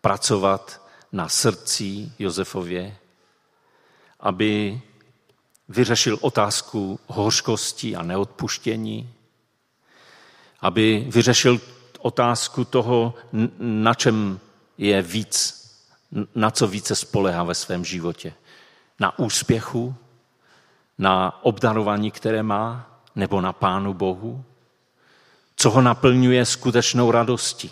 pracovat 0.00 0.86
na 1.12 1.28
srdci 1.28 2.12
Josefově, 2.18 2.96
aby 4.20 4.80
vyřešil 5.68 6.18
otázku 6.20 7.00
hořkosti 7.06 7.96
a 7.96 8.02
neodpuštění, 8.02 9.12
aby 10.60 11.06
vyřešil 11.08 11.60
otázku 11.98 12.64
toho, 12.64 13.14
na 13.58 13.94
čem 13.94 14.40
je 14.78 15.02
víc, 15.02 15.66
na 16.34 16.50
co 16.50 16.66
více 16.66 16.94
spolehá 16.94 17.44
ve 17.44 17.54
svém 17.54 17.84
životě. 17.84 18.34
Na 19.00 19.18
úspěchu, 19.18 19.94
na 20.98 21.44
obdarování, 21.44 22.10
které 22.10 22.42
má, 22.42 22.95
nebo 23.16 23.40
na 23.40 23.52
Pánu 23.52 23.94
Bohu? 23.94 24.44
Co 25.56 25.70
ho 25.70 25.82
naplňuje 25.82 26.44
skutečnou 26.44 27.10
radostí? 27.10 27.70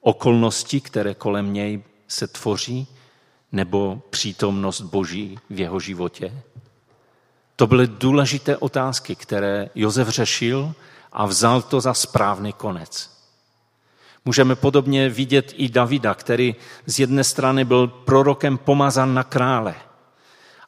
Okolnosti, 0.00 0.80
které 0.80 1.14
kolem 1.14 1.52
něj 1.52 1.82
se 2.08 2.26
tvoří, 2.26 2.86
nebo 3.52 4.02
přítomnost 4.10 4.80
Boží 4.80 5.38
v 5.50 5.60
jeho 5.60 5.80
životě? 5.80 6.42
To 7.56 7.66
byly 7.66 7.86
důležité 7.86 8.56
otázky, 8.56 9.16
které 9.16 9.68
Josef 9.74 10.08
řešil 10.08 10.74
a 11.12 11.26
vzal 11.26 11.62
to 11.62 11.80
za 11.80 11.94
správný 11.94 12.52
konec. 12.52 13.10
Můžeme 14.24 14.56
podobně 14.56 15.08
vidět 15.08 15.52
i 15.56 15.68
Davida, 15.68 16.14
který 16.14 16.56
z 16.86 17.00
jedné 17.00 17.24
strany 17.24 17.64
byl 17.64 17.88
prorokem 17.88 18.58
pomazan 18.58 19.14
na 19.14 19.24
krále. 19.24 19.74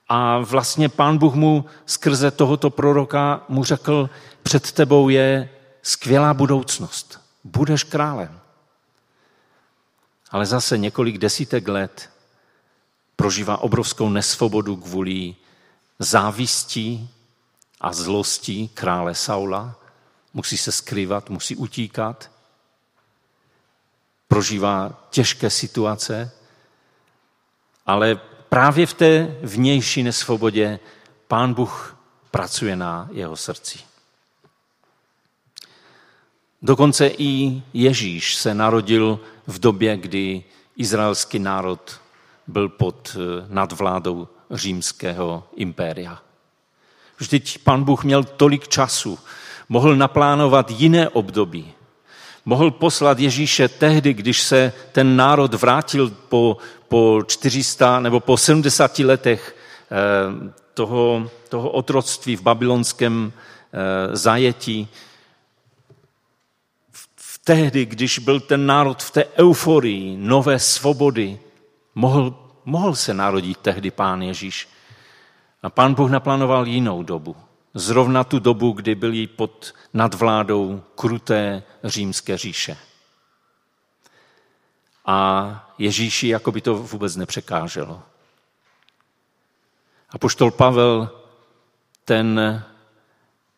A 0.08 0.38
vlastně 0.38 0.88
pán 0.88 1.18
Bůh 1.18 1.34
mu 1.34 1.64
skrze 1.86 2.30
tohoto 2.30 2.70
proroka 2.70 3.44
mu 3.48 3.64
řekl, 3.64 4.10
před 4.42 4.72
tebou 4.72 5.08
je 5.08 5.50
skvělá 5.82 6.34
budoucnost. 6.34 7.20
Budeš 7.44 7.84
králem. 7.84 8.40
Ale 10.30 10.46
zase 10.46 10.78
několik 10.78 11.18
desítek 11.18 11.68
let 11.68 12.10
prožívá 13.16 13.58
obrovskou 13.58 14.08
nesvobodu 14.08 14.76
kvůli 14.76 15.34
závistí 15.98 17.10
a 17.80 17.92
zlostí 17.92 18.68
krále 18.68 19.14
Saula. 19.14 19.74
Musí 20.34 20.56
se 20.56 20.72
skrývat, 20.72 21.30
musí 21.30 21.56
utíkat 21.56 22.30
prožívá 24.28 25.06
těžké 25.10 25.50
situace, 25.50 26.32
ale 27.86 28.20
právě 28.48 28.86
v 28.86 28.94
té 28.94 29.36
vnější 29.42 30.02
nesvobodě 30.02 30.80
pán 31.28 31.54
Bůh 31.54 31.96
pracuje 32.30 32.76
na 32.76 33.08
jeho 33.12 33.36
srdci. 33.36 33.78
Dokonce 36.62 37.06
i 37.18 37.62
Ježíš 37.72 38.34
se 38.36 38.54
narodil 38.54 39.20
v 39.46 39.58
době, 39.58 39.96
kdy 39.96 40.44
izraelský 40.76 41.38
národ 41.38 42.00
byl 42.46 42.68
pod 42.68 43.16
eh, 43.16 43.46
nadvládou 43.48 44.28
římského 44.50 45.44
impéria. 45.56 46.22
Vždyť 47.18 47.58
pan 47.58 47.84
Bůh 47.84 48.04
měl 48.04 48.24
tolik 48.24 48.68
času, 48.68 49.18
mohl 49.68 49.96
naplánovat 49.96 50.70
jiné 50.70 51.08
období, 51.08 51.72
mohl 52.44 52.70
poslat 52.70 53.18
Ježíše 53.18 53.68
tehdy, 53.68 54.14
když 54.14 54.42
se 54.42 54.72
ten 54.92 55.16
národ 55.16 55.54
vrátil 55.54 56.10
po, 56.10 56.56
po 56.94 57.22
400 57.26 58.00
nebo 58.00 58.20
po 58.20 58.36
70 58.36 58.98
letech 58.98 59.56
eh, 59.90 60.52
toho, 60.74 61.30
toho 61.48 61.70
otroctví 61.70 62.36
v 62.36 62.42
babylonském 62.42 63.32
eh, 63.32 64.16
zajetí. 64.16 64.88
V 67.16 67.40
tehdy, 67.44 67.86
když 67.86 68.18
byl 68.18 68.40
ten 68.40 68.66
národ 68.66 69.02
v 69.02 69.10
té 69.10 69.24
euforii 69.38 70.16
nové 70.16 70.58
svobody, 70.58 71.38
mohl, 71.94 72.34
mohl 72.64 72.94
se 72.94 73.14
narodit 73.14 73.58
tehdy 73.58 73.90
pán 73.90 74.22
Ježíš. 74.22 74.68
A 75.62 75.70
pán 75.70 75.94
Bůh 75.94 76.10
naplánoval 76.10 76.66
jinou 76.66 77.02
dobu 77.02 77.36
zrovna 77.74 78.24
tu 78.24 78.38
dobu, 78.38 78.72
kdy 78.72 78.94
byli 78.94 79.26
pod 79.26 79.74
nadvládou 79.94 80.82
kruté 80.94 81.62
římské 81.84 82.38
říše. 82.38 82.76
A 85.04 85.74
Ježíši 85.78 86.28
jako 86.28 86.52
by 86.52 86.60
to 86.60 86.74
vůbec 86.74 87.16
nepřekáželo. 87.16 88.02
A 90.10 90.18
poštol 90.18 90.50
Pavel, 90.50 91.10
ten, 92.04 92.64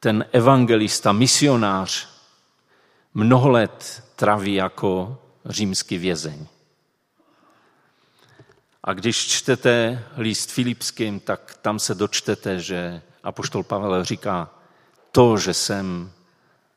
ten 0.01 0.25
evangelista, 0.33 1.13
misionář, 1.13 2.09
mnoho 3.15 3.49
let 3.49 4.05
traví 4.17 4.55
jako 4.55 5.19
římský 5.47 5.99
vězeň. 5.99 6.47
A 8.85 8.93
když 8.93 9.27
čtete 9.27 10.05
list 10.17 10.51
Filipským, 10.51 11.21
tak 11.21 11.59
tam 11.63 11.79
se 11.79 11.95
dočtete, 11.95 12.61
že 12.61 13.03
Apoštol 13.23 13.63
Pavel 13.63 14.05
říká, 14.05 14.51
to, 15.13 15.39
že 15.39 15.55
jsem 15.55 16.13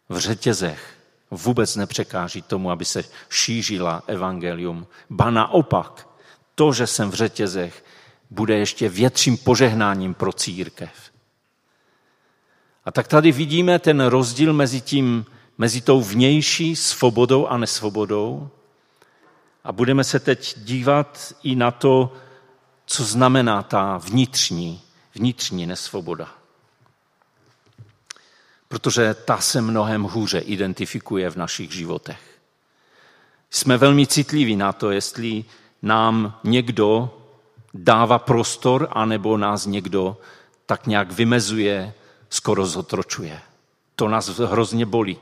v 0.10 0.18
řetězech, 0.18 0.99
vůbec 1.32 1.76
nepřekáží 1.76 2.42
tomu, 2.42 2.72
aby 2.72 2.86
se 2.86 3.04
šířila 3.30 4.04
evangelium. 4.08 4.88
Ba 5.10 5.30
naopak, 5.30 6.08
to, 6.56 6.74
že 6.74 6.88
jsem 6.88 7.12
v 7.12 7.14
řetězech, 7.14 7.86
bude 8.30 8.58
ještě 8.58 8.90
větším 8.90 9.38
požehnáním 9.38 10.14
pro 10.14 10.34
církev. 10.34 10.92
A 12.86 12.92
tak 12.92 13.08
tady 13.08 13.32
vidíme 13.32 13.80
ten 13.80 14.02
rozdíl 14.02 14.54
mezi, 14.54 14.82
tím, 14.82 15.26
mezi 15.58 15.82
tou 15.82 16.02
vnější 16.02 16.76
svobodou 16.76 17.48
a 17.48 17.58
nesvobodou. 17.58 18.50
A 19.64 19.72
budeme 19.72 20.04
se 20.04 20.20
teď 20.20 20.60
dívat 20.60 21.34
i 21.44 21.56
na 21.56 21.72
to, 21.72 22.14
co 22.86 23.04
znamená 23.04 23.64
ta 23.64 23.98
vnitřní, 23.98 24.82
vnitřní 25.16 25.66
nesvoboda 25.66 26.39
protože 28.70 29.14
ta 29.14 29.38
se 29.38 29.62
mnohem 29.62 30.04
hůře 30.04 30.40
identifikuje 30.40 31.30
v 31.30 31.36
našich 31.36 31.72
životech. 31.72 32.20
Jsme 33.50 33.78
velmi 33.78 34.08
citliví 34.08 34.56
na 34.56 34.74
to, 34.74 34.92
jestli 34.92 35.46
nám 35.82 36.40
někdo 36.44 37.18
dává 37.74 38.20
prostor, 38.20 38.88
anebo 38.92 39.38
nás 39.38 39.66
někdo 39.66 40.18
tak 40.66 40.88
nějak 40.88 41.12
vymezuje, 41.12 41.94
skoro 42.30 42.66
zotročuje. 42.66 43.40
To 43.96 44.08
nás 44.08 44.30
hrozně 44.30 44.86
bolí. 44.86 45.18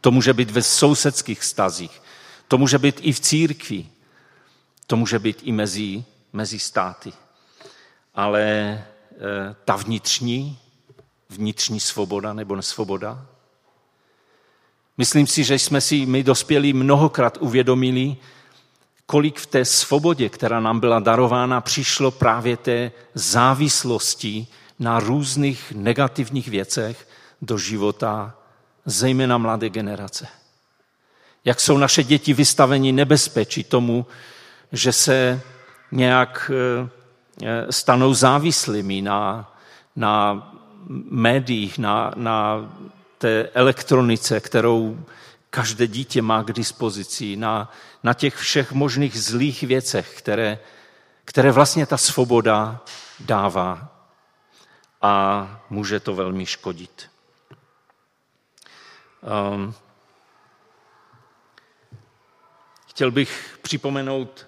To 0.00 0.10
může 0.10 0.32
být 0.32 0.50
ve 0.50 0.62
sousedských 0.62 1.44
stazích, 1.44 2.02
to 2.48 2.58
může 2.58 2.78
být 2.78 3.00
i 3.00 3.12
v 3.12 3.20
církvi, 3.20 3.86
to 4.86 4.96
může 4.96 5.18
být 5.18 5.40
i 5.42 5.52
mezi, 5.52 6.04
mezi 6.32 6.58
státy. 6.58 7.12
Ale 8.14 8.42
e, 8.42 8.84
ta 9.64 9.76
vnitřní 9.76 10.58
vnitřní 11.30 11.80
svoboda 11.80 12.32
nebo 12.32 12.56
nesvoboda? 12.56 13.26
Myslím 14.98 15.26
si, 15.26 15.44
že 15.44 15.54
jsme 15.54 15.80
si 15.80 16.06
my 16.06 16.22
dospělí 16.22 16.72
mnohokrát 16.72 17.38
uvědomili, 17.40 18.16
kolik 19.06 19.40
v 19.40 19.46
té 19.46 19.64
svobodě, 19.64 20.28
která 20.28 20.60
nám 20.60 20.80
byla 20.80 21.00
darována, 21.00 21.60
přišlo 21.60 22.10
právě 22.10 22.56
té 22.56 22.92
závislosti 23.14 24.46
na 24.78 25.00
různých 25.00 25.72
negativních 25.76 26.48
věcech 26.48 27.08
do 27.42 27.58
života, 27.58 28.34
zejména 28.86 29.38
mladé 29.38 29.68
generace. 29.68 30.26
Jak 31.44 31.60
jsou 31.60 31.78
naše 31.78 32.04
děti 32.04 32.34
vystaveni 32.34 32.92
nebezpečí 32.92 33.64
tomu, 33.64 34.06
že 34.72 34.92
se 34.92 35.40
nějak 35.92 36.50
eh, 36.54 36.88
eh, 37.42 37.72
stanou 37.72 38.14
závislými 38.14 39.02
na, 39.02 39.52
na 39.96 40.49
médiích, 41.10 41.78
na, 41.78 42.12
na 42.16 42.70
té 43.18 43.50
elektronice, 43.54 44.40
kterou 44.40 45.04
každé 45.50 45.86
dítě 45.86 46.22
má 46.22 46.42
k 46.42 46.52
dispozici, 46.52 47.36
na, 47.36 47.72
na 48.02 48.14
těch 48.14 48.36
všech 48.36 48.72
možných 48.72 49.22
zlých 49.22 49.62
věcech, 49.62 50.18
které, 50.18 50.58
které 51.24 51.52
vlastně 51.52 51.86
ta 51.86 51.96
svoboda 51.96 52.80
dává 53.20 53.88
a 55.02 55.46
může 55.70 56.00
to 56.00 56.14
velmi 56.14 56.46
škodit. 56.46 57.10
Um, 59.52 59.74
chtěl 62.88 63.10
bych 63.10 63.58
připomenout, 63.62 64.46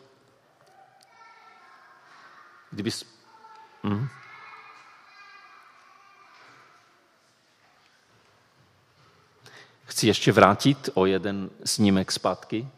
kdyby... 2.70 2.90
Hm? 3.84 4.08
Chci 9.92 10.06
ještě 10.06 10.32
vrátit 10.32 10.90
o 10.94 11.06
jeden 11.06 11.50
snímek 11.64 12.12
zpátky. 12.12 12.68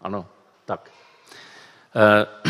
Ano, 0.00 0.28
tak. 0.64 0.90
Eh, 1.96 2.43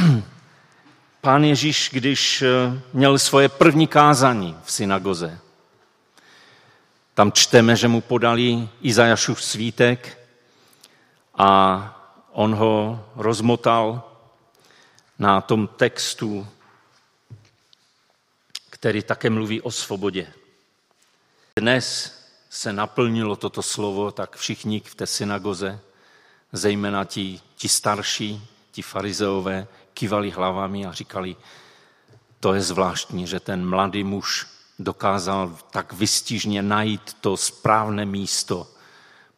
pán 1.24 1.44
Ježíš, 1.44 1.90
když 1.92 2.42
eh, 2.42 2.48
měl 2.92 3.18
svoje 3.18 3.48
první 3.48 3.86
kázání 3.86 4.56
v 4.64 4.72
synagoze, 4.72 5.38
tam 7.14 7.32
čteme, 7.32 7.76
že 7.76 7.88
mu 7.88 8.00
podali 8.00 8.68
Izajašův 8.80 9.42
svítek 9.42 10.18
a 11.34 11.48
on 12.32 12.54
ho 12.54 13.04
rozmotal 13.16 14.02
na 15.18 15.40
tom 15.40 15.68
textu, 15.68 16.46
který 18.70 19.02
také 19.02 19.30
mluví 19.30 19.60
o 19.60 19.70
svobodě. 19.70 20.26
Dnes 21.56 22.18
se 22.50 22.72
naplnilo 22.72 23.36
toto 23.36 23.62
slovo, 23.62 24.10
tak 24.10 24.36
všichni 24.36 24.80
v 24.80 24.94
té 24.94 25.06
synagoze 25.06 25.80
zejména 26.52 27.04
ti, 27.04 27.40
ti 27.56 27.68
starší, 27.68 28.46
ti 28.72 28.82
farizeové, 28.82 29.66
kývali 29.94 30.30
hlavami 30.30 30.86
a 30.86 30.92
říkali, 30.92 31.36
to 32.40 32.54
je 32.54 32.60
zvláštní, 32.60 33.26
že 33.26 33.40
ten 33.40 33.68
mladý 33.68 34.04
muž 34.04 34.46
dokázal 34.78 35.56
tak 35.70 35.92
vystižně 35.92 36.62
najít 36.62 37.16
to 37.20 37.36
správné 37.36 38.04
místo 38.04 38.66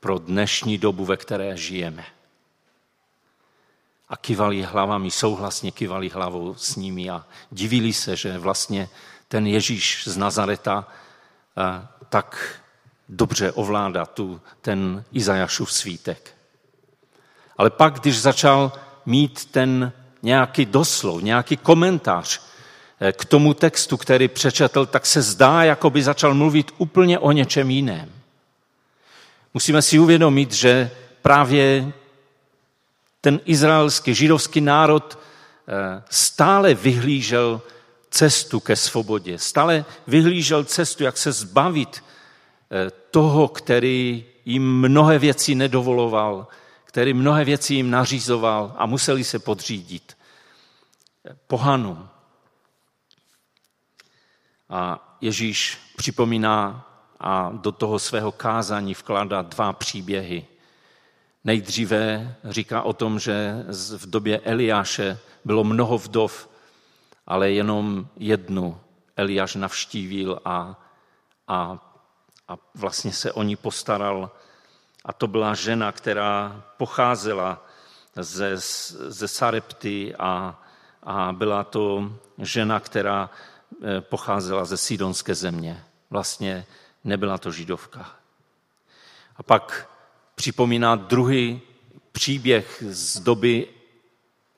pro 0.00 0.18
dnešní 0.18 0.78
dobu, 0.78 1.04
ve 1.04 1.16
které 1.16 1.57
žijeme. 1.57 2.04
A 4.09 4.16
kývali 4.16 4.62
hlavami, 4.62 5.11
souhlasně 5.11 5.70
kývali 5.70 6.09
hlavou 6.09 6.54
s 6.54 6.76
nimi 6.76 7.11
a 7.11 7.26
divili 7.50 7.92
se, 7.92 8.16
že 8.16 8.38
vlastně 8.38 8.88
ten 9.28 9.46
Ježíš 9.46 10.09
z 10.09 10.16
Nazareta 10.16 10.88
eh, 11.59 11.86
tak 12.09 12.61
dobře 13.09 13.52
ovládá 13.52 14.07
tu, 14.07 14.40
ten 14.61 15.04
Izajašův 15.12 15.72
svítek. 15.72 16.34
Ale 17.59 17.70
pak, 17.70 18.00
když 18.00 18.20
začal 18.20 18.72
mít 19.07 19.44
ten 19.44 19.92
nějaký 20.22 20.66
doslov, 20.66 21.22
nějaký 21.22 21.56
komentář 21.56 22.40
eh, 23.00 23.12
k 23.12 23.24
tomu 23.24 23.54
textu, 23.54 23.96
který 23.96 24.28
přečetl, 24.28 24.86
tak 24.86 25.06
se 25.06 25.22
zdá, 25.22 25.64
jako 25.64 25.90
by 25.90 26.02
začal 26.02 26.34
mluvit 26.34 26.70
úplně 26.78 27.18
o 27.18 27.32
něčem 27.32 27.70
jiném. 27.70 28.12
Musíme 29.54 29.82
si 29.82 29.98
uvědomit, 29.98 30.52
že 30.52 30.90
právě 31.22 31.92
ten 33.20 33.40
izraelský, 33.44 34.14
židovský 34.14 34.60
národ 34.60 35.18
eh, 35.18 36.02
stále 36.10 36.74
vyhlížel 36.74 37.62
cestu 38.10 38.60
ke 38.60 38.76
svobodě, 38.76 39.38
stále 39.38 39.84
vyhlížel 40.06 40.64
cestu, 40.64 41.04
jak 41.04 41.16
se 41.16 41.32
zbavit 41.32 42.04
eh, 42.70 42.90
toho, 43.10 43.48
který 43.48 44.24
jim 44.44 44.78
mnohé 44.80 45.18
věci 45.18 45.54
nedovoloval, 45.54 46.46
který 46.97 47.14
mnohé 47.14 47.44
věci 47.44 47.74
jim 47.74 47.90
nařizoval 47.90 48.74
a 48.76 48.86
museli 48.86 49.24
se 49.24 49.38
podřídit 49.38 50.16
pohanům. 51.47 52.09
A 54.68 55.16
Ježíš 55.20 55.78
připomíná 55.97 56.86
a 57.20 57.51
do 57.53 57.72
toho 57.72 57.99
svého 57.99 58.32
kázání 58.32 58.94
vkládá 58.94 59.42
dva 59.42 59.72
příběhy. 59.72 60.47
Nejdříve 61.44 62.34
říká 62.44 62.82
o 62.82 62.92
tom, 62.92 63.18
že 63.18 63.64
v 63.97 64.11
době 64.11 64.40
Eliáše 64.40 65.18
bylo 65.44 65.64
mnoho 65.64 65.99
vdov, 65.99 66.49
ale 67.26 67.51
jenom 67.51 68.09
jednu 68.16 68.80
Eliáš 69.16 69.55
navštívil 69.55 70.40
a, 70.44 70.80
a, 71.49 71.78
a 72.49 72.57
vlastně 72.74 73.12
se 73.12 73.32
o 73.32 73.42
ní 73.42 73.57
postaral 73.57 74.30
a 75.07 75.12
to 75.12 75.26
byla 75.26 75.54
žena, 75.54 75.92
která 75.92 76.62
pocházela 76.76 77.66
ze, 78.16 78.57
ze 79.09 79.28
Sarepty 79.28 80.14
a, 80.14 80.62
a 81.02 81.32
byla 81.32 81.64
to 81.64 82.12
žena, 82.38 82.80
která 82.80 83.30
eh, 83.82 84.00
pocházela 84.00 84.64
ze 84.64 84.76
Sidonské 84.76 85.34
země. 85.34 85.84
Vlastně 86.11 86.66
nebyla 87.04 87.38
to 87.38 87.52
židovka. 87.52 88.11
A 89.36 89.42
pak 89.42 89.90
připomíná 90.34 90.96
druhý 90.96 91.61
příběh 92.12 92.82
z 92.86 93.20
doby 93.20 93.68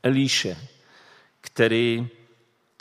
Elíše, 0.02 0.68
který 1.40 2.08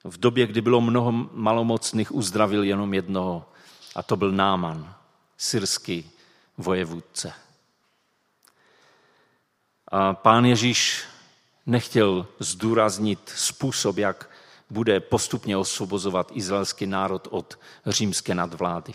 v 0.04 0.18
době, 0.18 0.48
kdy 0.48 0.62
bylo 0.62 0.82
mnoho 0.82 1.12
malomocných, 1.32 2.16
uzdravil 2.16 2.64
jenom 2.64 2.94
jednoho. 2.94 3.50
A 3.96 4.04
to 4.04 4.16
byl 4.16 4.32
Náman, 4.32 4.96
syrský 5.38 6.12
vojevůdce. 6.58 7.47
Pán 10.14 10.46
Ježíš 10.46 11.04
nechtěl 11.66 12.28
zdůraznit 12.40 13.32
způsob, 13.36 13.98
jak 13.98 14.30
bude 14.70 15.00
postupně 15.00 15.58
osvobozovat 15.58 16.32
izraelský 16.34 16.86
národ 16.86 17.28
od 17.32 17.60
římské 17.86 18.36
nadvlády. 18.36 18.94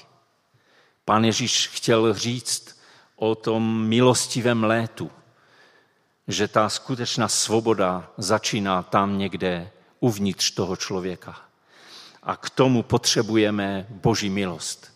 Pán 1.04 1.24
Ježíš 1.24 1.68
chtěl 1.68 2.14
říct 2.14 2.80
o 3.16 3.34
tom 3.34 3.86
milostivém 3.88 4.64
létu, 4.64 5.10
že 6.28 6.48
ta 6.48 6.68
skutečná 6.68 7.28
svoboda 7.28 8.10
začíná 8.18 8.82
tam 8.82 9.18
někde 9.18 9.70
uvnitř 10.00 10.50
toho 10.50 10.76
člověka. 10.76 11.40
A 12.22 12.36
k 12.36 12.50
tomu 12.50 12.82
potřebujeme 12.82 13.86
Boží 13.88 14.30
milost. 14.30 14.92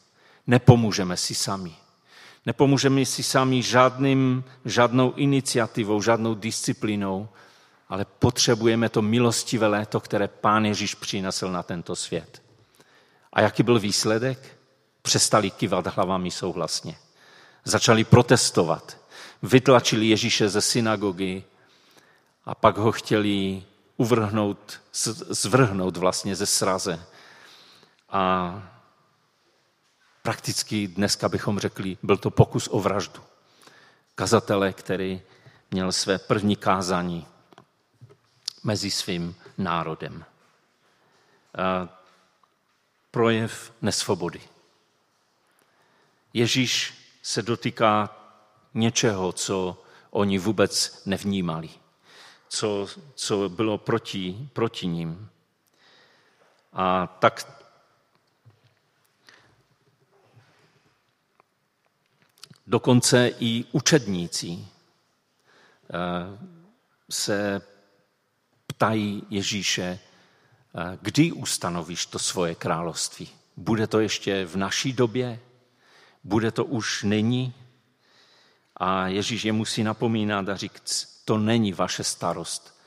Nepomůžeme 0.47 1.17
si 1.17 1.35
sami. 1.35 1.77
Nepomůžeme 2.47 3.05
si 3.05 3.23
sami 3.23 3.63
žádným, 3.63 4.45
žádnou 4.65 5.13
iniciativou, 5.13 6.03
žádnou 6.03 6.35
disciplínou, 6.35 7.29
ale 7.89 8.05
potřebujeme 8.05 8.89
to 8.89 9.03
milostivé 9.03 9.67
léto, 9.67 10.01
které 10.01 10.29
Pán 10.29 10.65
Ježíš 10.65 10.95
přinesl 10.95 11.53
na 11.53 11.63
tento 11.63 11.97
svět. 11.97 12.43
A 13.33 13.41
jaký 13.41 13.63
byl 13.63 13.79
výsledek? 13.79 14.59
Přestali 15.03 15.51
kivat 15.51 15.87
hlavami 15.87 16.31
souhlasně. 16.31 16.97
Začali 17.65 18.05
protestovat. 18.05 18.99
Vytlačili 19.43 20.07
Ježíše 20.07 20.49
ze 20.49 20.61
synagogy 20.61 21.45
a 22.45 22.55
pak 22.55 22.79
ho 22.79 22.93
chtěli 22.93 23.63
uvrhnout, 23.97 24.81
zvrhnout 25.29 25.97
vlastně 25.97 26.37
ze 26.37 26.47
sraze. 26.47 27.07
A 28.11 28.76
prakticky 30.27 30.89
dneska 30.89 31.29
bychom 31.29 31.59
řekli, 31.59 31.99
byl 32.03 32.17
to 32.17 32.31
pokus 32.31 32.69
o 32.73 32.81
vraždu. 32.81 33.23
Kazatele, 34.15 34.73
který 34.73 35.23
měl 35.71 35.93
své 35.93 36.19
první 36.19 36.57
kázání, 36.57 37.27
mezi 38.65 38.91
svým 38.91 39.37
národem. 39.59 40.25
A 41.59 41.89
projev 43.11 43.73
nesvobody. 43.83 44.41
Ježíš 46.35 46.95
se 47.23 47.43
dotýká 47.43 48.17
něčeho, 48.75 49.33
co 49.33 49.83
oni 50.11 50.39
vůbec 50.39 51.03
nevnímali, 51.07 51.71
co, 52.49 52.89
co 53.15 53.49
bylo 53.49 53.79
proti, 53.79 54.49
proti 54.53 54.87
ním. 54.87 55.31
A 56.73 57.07
tak 57.07 57.66
dokonce 62.67 63.29
i 63.41 63.65
učedníci 63.73 64.59
eh, 64.59 64.67
se 67.11 67.63
ptají 68.67 69.23
Ježíše, 69.31 69.99
eh, 69.99 70.99
kdy 71.03 71.33
ustanovíš 71.33 72.07
to 72.07 72.19
svoje 72.19 72.55
království? 72.55 73.29
Bude 73.57 73.87
to 73.87 74.01
ještě 74.01 74.45
v 74.45 74.57
naší 74.57 74.93
době? 74.93 75.41
Bude 76.25 76.51
to 76.51 76.65
už 76.65 77.03
nyní? 77.03 77.55
A 78.77 79.09
Ježíš 79.09 79.45
je 79.45 79.53
musí 79.53 79.83
napomínat 79.85 80.49
a 80.49 80.57
říct, 80.57 81.23
to 81.25 81.39
není 81.39 81.73
vaše 81.73 82.05
starost, 82.05 82.81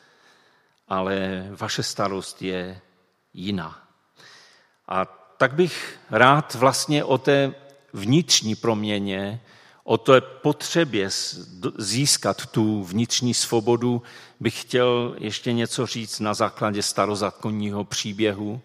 ale 0.87 1.47
vaše 1.49 1.83
starost 1.83 2.41
je 2.41 2.81
jiná. 3.33 3.87
A 4.87 5.05
tak 5.37 5.53
bych 5.53 5.99
rád 6.11 6.55
vlastně 6.55 7.03
o 7.03 7.17
té 7.17 7.53
vnitřní 7.93 8.55
proměně, 8.55 9.41
o 9.83 9.97
té 9.97 10.21
potřebě 10.21 11.09
získat 11.77 12.45
tu 12.45 12.83
vnitřní 12.83 13.33
svobodu, 13.33 14.01
bych 14.39 14.61
chtěl 14.61 15.15
ještě 15.17 15.53
něco 15.53 15.85
říct 15.85 16.19
na 16.19 16.33
základě 16.33 16.83
starozákonního 16.83 17.83
příběhu, 17.83 18.61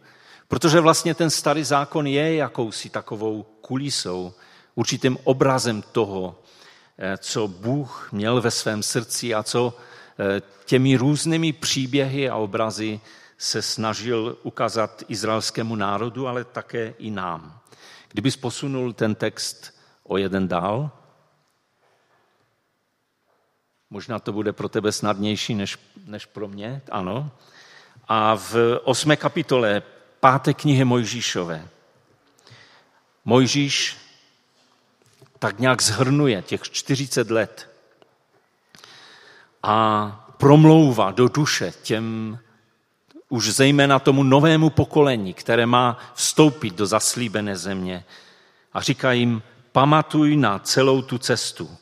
protože 0.48 0.80
vlastně 0.80 1.14
ten 1.14 1.30
starý 1.30 1.64
zákon 1.64 2.06
je 2.06 2.34
jakousi 2.34 2.88
takovou 2.88 3.42
kulisou, 3.60 4.34
určitým 4.74 5.18
obrazem 5.24 5.82
toho, 5.92 6.42
eh, 6.98 7.16
co 7.16 7.48
Bůh 7.48 8.08
měl 8.12 8.40
ve 8.40 8.50
svém 8.50 8.82
srdci 8.82 9.34
a 9.34 9.42
co 9.42 9.74
eh, 10.18 10.42
těmi 10.64 10.96
různými 10.96 11.52
příběhy 11.52 12.30
a 12.30 12.36
obrazy 12.36 13.00
se 13.38 13.62
snažil 13.62 14.38
ukázat 14.42 15.02
izraelskému 15.08 15.76
národu, 15.76 16.28
ale 16.28 16.44
také 16.44 16.94
i 16.98 17.10
nám. 17.10 17.58
Kdybys 18.08 18.36
posunul 18.36 18.92
ten 18.92 19.14
text 19.14 19.74
o 20.04 20.16
jeden 20.16 20.48
dál, 20.48 20.90
možná 23.94 24.18
to 24.18 24.32
bude 24.32 24.52
pro 24.52 24.68
tebe 24.68 24.92
snadnější 24.92 25.54
než, 25.54 25.78
než 26.06 26.26
pro 26.26 26.48
mě, 26.48 26.82
ano. 26.90 27.30
A 28.08 28.34
v 28.36 28.80
osmé 28.84 29.16
kapitole 29.16 29.82
páté 30.20 30.54
knihy 30.54 30.84
Mojžíšové 30.84 31.68
Mojžíš 33.24 33.96
tak 35.38 35.58
nějak 35.58 35.82
zhrnuje 35.82 36.42
těch 36.42 36.62
40 36.62 37.30
let 37.30 37.70
a 39.62 39.76
promlouvá 40.36 41.10
do 41.10 41.28
duše 41.28 41.72
těm 41.82 42.38
už 43.28 43.50
zejména 43.50 43.98
tomu 43.98 44.22
novému 44.22 44.70
pokolení, 44.70 45.34
které 45.34 45.66
má 45.66 45.98
vstoupit 46.14 46.74
do 46.74 46.86
zaslíbené 46.86 47.56
země. 47.56 48.04
A 48.72 48.82
říká 48.82 49.12
jim, 49.12 49.42
pamatuj 49.72 50.36
na 50.36 50.58
celou 50.58 51.02
tu 51.02 51.18
cestu, 51.18 51.76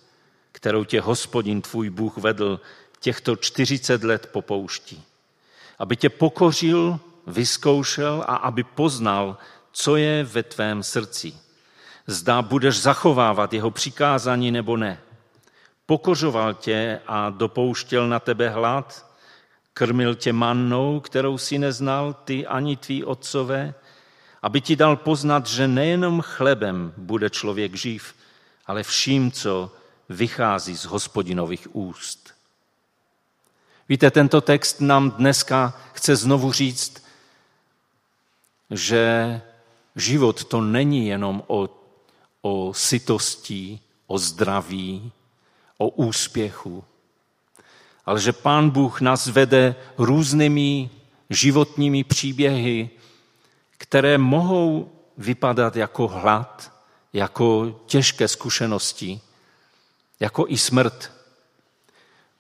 kterou 0.62 0.84
tě 0.84 1.00
hospodin 1.00 1.62
tvůj 1.62 1.90
Bůh 1.90 2.16
vedl 2.16 2.60
těchto 3.00 3.36
40 3.36 4.04
let 4.04 4.28
po 4.32 4.42
poušti. 4.42 5.02
Aby 5.78 5.96
tě 5.96 6.10
pokořil, 6.10 7.00
vyzkoušel 7.26 8.24
a 8.26 8.36
aby 8.36 8.62
poznal, 8.62 9.36
co 9.72 9.96
je 9.96 10.24
ve 10.24 10.42
tvém 10.42 10.82
srdci. 10.82 11.34
Zda 12.06 12.42
budeš 12.42 12.80
zachovávat 12.80 13.52
jeho 13.52 13.70
přikázání 13.70 14.50
nebo 14.50 14.76
ne. 14.76 15.00
Pokořoval 15.86 16.54
tě 16.54 17.00
a 17.06 17.30
dopouštěl 17.30 18.08
na 18.08 18.20
tebe 18.20 18.48
hlad, 18.48 19.06
Krmil 19.74 20.14
tě 20.14 20.32
mannou, 20.32 21.00
kterou 21.00 21.38
si 21.38 21.58
neznal 21.58 22.14
ty 22.14 22.46
ani 22.46 22.76
tví 22.76 23.04
otcové, 23.04 23.74
aby 24.42 24.60
ti 24.60 24.76
dal 24.76 24.96
poznat, 24.96 25.46
že 25.46 25.68
nejenom 25.68 26.20
chlebem 26.20 26.94
bude 26.96 27.30
člověk 27.30 27.74
živ, 27.74 28.14
ale 28.66 28.82
vším, 28.82 29.32
co 29.32 29.82
vychází 30.12 30.76
z 30.76 30.84
hospodinových 30.84 31.76
úst. 31.76 32.34
Víte, 33.88 34.10
tento 34.10 34.40
text 34.40 34.80
nám 34.80 35.10
dneska 35.10 35.80
chce 35.92 36.16
znovu 36.16 36.52
říct, 36.52 37.04
že 38.70 39.40
život 39.96 40.44
to 40.44 40.60
není 40.60 41.06
jenom 41.06 41.42
o, 41.46 41.68
o 42.42 42.74
sytosti, 42.74 43.80
o 44.06 44.18
zdraví, 44.18 45.12
o 45.78 45.88
úspěchu, 45.88 46.84
ale 48.06 48.20
že 48.20 48.32
Pán 48.32 48.70
Bůh 48.70 49.00
nás 49.00 49.26
vede 49.26 49.74
různými 49.98 50.90
životními 51.30 52.04
příběhy, 52.04 52.90
které 53.78 54.18
mohou 54.18 54.92
vypadat 55.18 55.76
jako 55.76 56.08
hlad, 56.08 56.72
jako 57.12 57.80
těžké 57.86 58.28
zkušenosti, 58.28 59.20
jako 60.20 60.44
i 60.48 60.58
smrt, 60.58 61.12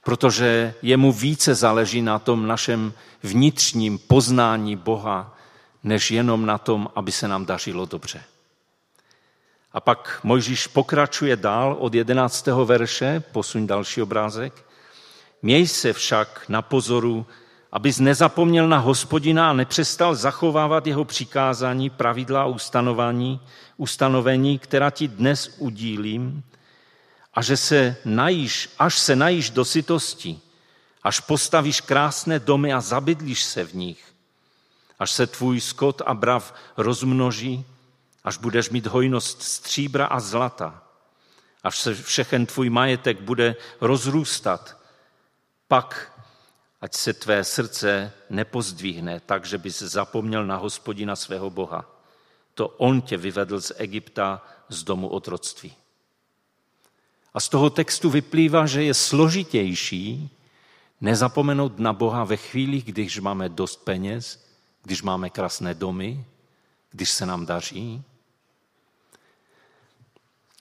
protože 0.04 0.74
jemu 0.82 1.12
více 1.12 1.54
záleží 1.54 2.02
na 2.02 2.18
tom 2.18 2.46
našem 2.46 2.92
vnitřním 3.22 3.98
poznání 3.98 4.76
Boha, 4.76 5.38
než 5.84 6.10
jenom 6.10 6.46
na 6.46 6.58
tom, 6.58 6.88
aby 6.94 7.12
se 7.12 7.28
nám 7.28 7.46
dařilo 7.46 7.86
dobře. 7.86 8.22
A 9.72 9.80
pak 9.80 10.20
Mojžíš 10.22 10.66
pokračuje 10.66 11.36
dál 11.36 11.76
od 11.80 11.94
jedenáctého 11.94 12.66
verše, 12.66 13.22
posuň 13.32 13.66
další 13.66 14.02
obrázek. 14.02 14.64
Měj 15.42 15.66
se 15.66 15.92
však 15.92 16.44
na 16.48 16.62
pozoru, 16.62 17.26
abys 17.72 17.98
nezapomněl 17.98 18.68
na 18.68 18.78
hospodina 18.78 19.50
a 19.50 19.52
nepřestal 19.52 20.14
zachovávat 20.14 20.86
jeho 20.86 21.04
přikázání, 21.04 21.90
pravidla 21.90 22.42
a 22.42 22.46
ustanovení, 22.46 23.40
ustanovení, 23.76 24.58
která 24.58 24.90
ti 24.90 25.08
dnes 25.08 25.54
udílím, 25.58 26.42
a 27.34 27.42
že 27.42 27.56
se 27.56 27.96
najíš, 28.04 28.70
až 28.78 28.98
se 28.98 29.16
najíš 29.16 29.50
do 29.50 29.64
sytosti, 29.64 30.40
až 31.02 31.20
postavíš 31.20 31.80
krásné 31.80 32.38
domy 32.38 32.72
a 32.72 32.80
zabydlíš 32.80 33.44
se 33.44 33.64
v 33.64 33.74
nich, 33.74 34.14
až 34.98 35.10
se 35.10 35.26
tvůj 35.26 35.60
skot 35.60 36.02
a 36.06 36.14
brav 36.14 36.54
rozmnoží, 36.76 37.64
až 38.24 38.36
budeš 38.36 38.70
mít 38.70 38.86
hojnost 38.86 39.42
stříbra 39.42 40.06
a 40.06 40.20
zlata, 40.20 40.82
až 41.62 41.78
se 41.78 41.94
všechen 41.94 42.46
tvůj 42.46 42.70
majetek 42.70 43.20
bude 43.20 43.56
rozrůstat, 43.80 44.76
pak 45.68 46.12
ať 46.80 46.94
se 46.94 47.12
tvé 47.12 47.44
srdce 47.44 48.12
nepozdvihne 48.30 49.20
tak, 49.20 49.44
že 49.44 49.58
bys 49.58 49.78
zapomněl 49.82 50.46
na 50.46 50.56
hospodina 50.56 51.16
svého 51.16 51.50
Boha. 51.50 51.84
To 52.54 52.68
on 52.68 53.02
tě 53.02 53.16
vyvedl 53.16 53.60
z 53.60 53.72
Egypta 53.76 54.46
z 54.68 54.82
domu 54.82 55.08
otroctví. 55.08 55.76
A 57.34 57.40
z 57.40 57.48
toho 57.48 57.70
textu 57.70 58.10
vyplývá, 58.10 58.66
že 58.66 58.84
je 58.84 58.94
složitější 58.94 60.30
nezapomenout 61.00 61.78
na 61.78 61.92
Boha 61.92 62.24
ve 62.24 62.36
chvíli, 62.36 62.82
když 62.82 63.20
máme 63.20 63.48
dost 63.48 63.76
peněz, 63.76 64.46
když 64.82 65.02
máme 65.02 65.30
krásné 65.30 65.74
domy, 65.74 66.24
když 66.90 67.10
se 67.10 67.26
nám 67.26 67.46
daří. 67.46 68.02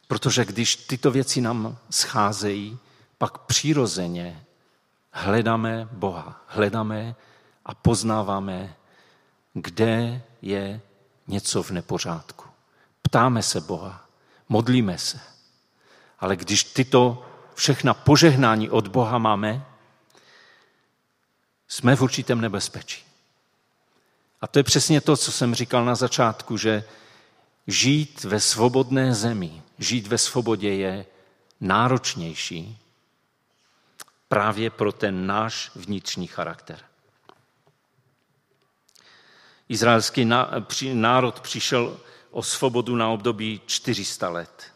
Protože 0.07 0.45
když 0.45 0.75
tyto 0.75 1.11
věci 1.11 1.41
nám 1.41 1.77
scházejí, 1.89 2.77
pak 3.17 3.37
přirozeně 3.37 4.45
hledáme 5.11 5.89
Boha, 5.91 6.43
hledáme 6.47 7.15
a 7.65 7.75
poznáváme, 7.75 8.75
kde 9.53 10.21
je 10.41 10.81
něco 11.27 11.63
v 11.63 11.71
nepořádku. 11.71 12.45
Ptáme 13.01 13.43
se 13.43 13.61
Boha, 13.61 14.05
modlíme 14.49 14.97
se. 14.97 15.30
Ale 16.21 16.35
když 16.35 16.63
tyto 16.63 17.25
všechna 17.55 17.93
požehnání 17.93 18.69
od 18.69 18.87
Boha 18.87 19.17
máme, 19.17 19.65
jsme 21.67 21.95
v 21.95 22.01
určitém 22.01 22.41
nebezpečí. 22.41 23.03
A 24.41 24.47
to 24.47 24.59
je 24.59 24.63
přesně 24.63 25.01
to, 25.01 25.17
co 25.17 25.31
jsem 25.31 25.55
říkal 25.55 25.85
na 25.85 25.95
začátku, 25.95 26.57
že 26.57 26.83
žít 27.67 28.23
ve 28.23 28.39
svobodné 28.39 29.13
zemi, 29.13 29.61
žít 29.79 30.07
ve 30.07 30.17
svobodě 30.17 30.73
je 30.73 31.05
náročnější, 31.61 32.77
právě 34.27 34.69
pro 34.69 34.91
ten 34.91 35.27
náš 35.27 35.71
vnitřní 35.75 36.27
charakter. 36.27 36.79
Izraelský 39.69 40.29
národ 40.93 41.39
přišel 41.39 41.99
o 42.31 42.43
svobodu 42.43 42.95
na 42.95 43.09
období 43.09 43.61
400 43.65 44.29
let. 44.29 44.70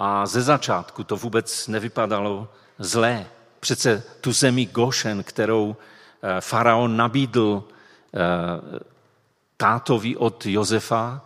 A 0.00 0.26
ze 0.26 0.42
začátku 0.42 1.04
to 1.04 1.16
vůbec 1.16 1.68
nevypadalo 1.68 2.48
zlé. 2.78 3.26
Přece 3.60 4.02
tu 4.20 4.32
zemi 4.32 4.66
Gošen, 4.66 5.22
kterou 5.22 5.76
eh, 5.76 6.40
faraon 6.40 6.96
nabídl 6.96 7.64
eh, 8.14 8.18
tátovi 9.56 10.16
od 10.16 10.46
Josefa 10.46 11.20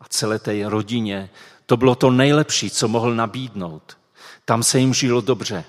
a 0.00 0.04
celé 0.08 0.38
té 0.38 0.68
rodině, 0.68 1.30
to 1.66 1.76
bylo 1.76 1.94
to 1.94 2.10
nejlepší, 2.10 2.70
co 2.70 2.88
mohl 2.88 3.14
nabídnout. 3.14 3.98
Tam 4.44 4.62
se 4.62 4.78
jim 4.78 4.94
žilo 4.94 5.20
dobře. 5.20 5.64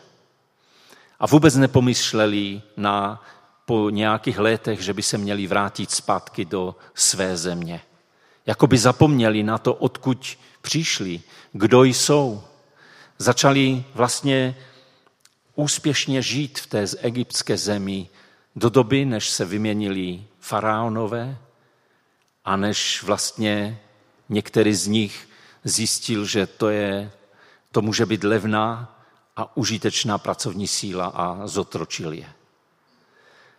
A 1.20 1.28
vůbec 1.28 1.56
nepomyšleli 1.56 2.62
na 2.78 3.24
po 3.66 3.90
nějakých 3.90 4.40
letech, 4.40 4.82
že 4.82 4.94
by 4.94 5.02
se 5.02 5.18
měli 5.18 5.48
vrátit 5.48 5.92
zpátky 5.92 6.46
do 6.46 6.76
své 6.94 7.38
země. 7.38 7.82
Jakoby 8.46 8.78
zapomněli 8.78 9.44
na 9.44 9.58
to, 9.58 9.74
odkud 9.74 10.38
přišli, 10.64 11.22
kdo 11.52 11.84
jsou. 11.84 12.44
Začali 13.18 13.84
vlastně 13.94 14.56
úspěšně 15.56 16.22
žít 16.22 16.60
v 16.60 16.68
té 16.68 16.86
egyptské 17.00 17.58
zemi 17.58 18.10
do 18.56 18.70
doby, 18.70 19.06
než 19.06 19.30
se 19.30 19.46
vyměnili 19.46 20.24
faraonové 20.40 21.38
a 22.46 22.58
než 22.58 23.04
vlastně 23.04 23.80
některý 24.30 24.74
z 24.74 24.88
nich 24.88 25.30
zjistil, 25.64 26.26
že 26.26 26.48
to, 26.48 26.70
je, 26.70 27.12
to 27.72 27.82
může 27.82 28.06
být 28.06 28.24
levná 28.24 29.00
a 29.36 29.58
užitečná 29.58 30.18
pracovní 30.18 30.68
síla 30.68 31.06
a 31.06 31.48
zotročil 31.48 32.14
je. 32.14 32.30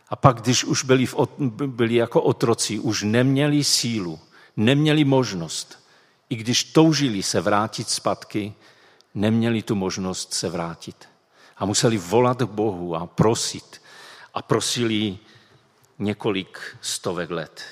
A 0.08 0.16
pak, 0.16 0.40
když 0.40 0.64
už 0.64 0.84
byli, 0.84 1.06
v, 1.06 1.14
byli 1.66 1.94
jako 1.94 2.22
otroci, 2.22 2.78
už 2.78 3.02
neměli 3.02 3.64
sílu, 3.64 4.20
neměli 4.56 5.04
možnost, 5.04 5.83
i 6.34 6.36
když 6.36 6.64
toužili 6.64 7.22
se 7.22 7.40
vrátit 7.40 7.88
zpátky, 7.88 8.54
neměli 9.14 9.62
tu 9.62 9.74
možnost 9.74 10.34
se 10.34 10.48
vrátit. 10.48 11.08
A 11.56 11.64
museli 11.64 11.98
volat 11.98 12.38
k 12.38 12.50
Bohu 12.50 12.96
a 12.96 13.06
prosit. 13.06 13.82
A 14.34 14.42
prosili 14.42 15.18
několik 15.98 16.76
stovek 16.80 17.30
let. 17.30 17.62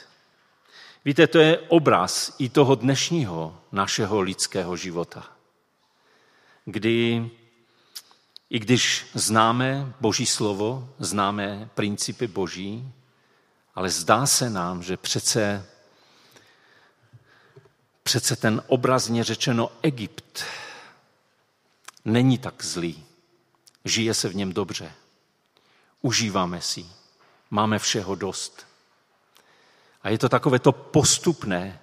Víte, 1.05 1.27
to 1.27 1.39
je 1.39 1.59
obraz 1.59 2.35
i 2.39 2.49
toho 2.49 2.75
dnešního 2.75 3.59
našeho 3.73 4.21
lidského 4.21 4.77
života, 4.77 5.27
kdy 6.65 7.31
i 8.51 8.59
když 8.59 9.07
známe 9.15 9.93
Boží 10.01 10.27
slovo, 10.27 10.89
známe 10.99 11.69
principy 11.75 12.27
Boží, 12.27 12.93
ale 13.75 13.91
zdá 13.91 14.27
se 14.27 14.51
nám, 14.51 14.83
že 14.83 14.97
přece, 14.97 15.67
přece 18.03 18.37
ten 18.37 18.63
obrazně 18.67 19.25
řečeno 19.25 19.71
Egypt 19.83 20.45
není 22.05 22.39
tak 22.39 22.65
zlý. 22.65 23.05
Žije 23.85 24.15
se 24.15 24.29
v 24.29 24.35
něm 24.35 24.53
dobře. 24.53 24.93
Užíváme 26.01 26.61
si. 26.61 26.87
Máme 27.51 27.79
všeho 27.79 28.15
dost. 28.15 28.67
A 30.03 30.09
je 30.09 30.19
to 30.19 30.29
takové 30.29 30.59
to 30.59 30.73
postupné 30.73 31.81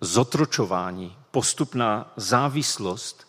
zotročování, 0.00 1.16
postupná 1.30 2.12
závislost, 2.16 3.28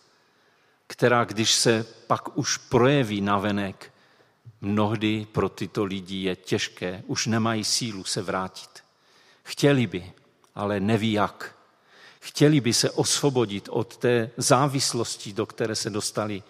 která 0.86 1.24
když 1.24 1.54
se 1.54 1.86
pak 2.06 2.38
už 2.38 2.56
projeví 2.56 3.20
navenek, 3.20 3.92
mnohdy 4.60 5.26
pro 5.32 5.48
tyto 5.48 5.84
lidi 5.84 6.16
je 6.16 6.36
těžké, 6.36 7.02
už 7.06 7.26
nemají 7.26 7.64
sílu 7.64 8.04
se 8.04 8.22
vrátit. 8.22 8.84
Chtěli 9.42 9.86
by, 9.86 10.12
ale 10.54 10.80
neví 10.80 11.12
jak. 11.12 11.56
Chtěli 12.20 12.60
by 12.60 12.72
se 12.72 12.90
osvobodit 12.90 13.68
od 13.70 13.96
té 13.96 14.30
závislosti, 14.36 15.32
do 15.32 15.46
které 15.46 15.74
se 15.76 15.90
dostali, 15.90 16.42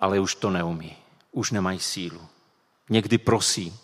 ale 0.00 0.20
už 0.20 0.34
to 0.34 0.50
neumí. 0.50 0.96
Už 1.32 1.50
nemají 1.50 1.78
sílu. 1.78 2.28
Někdy 2.88 3.18
prosí, 3.18 3.78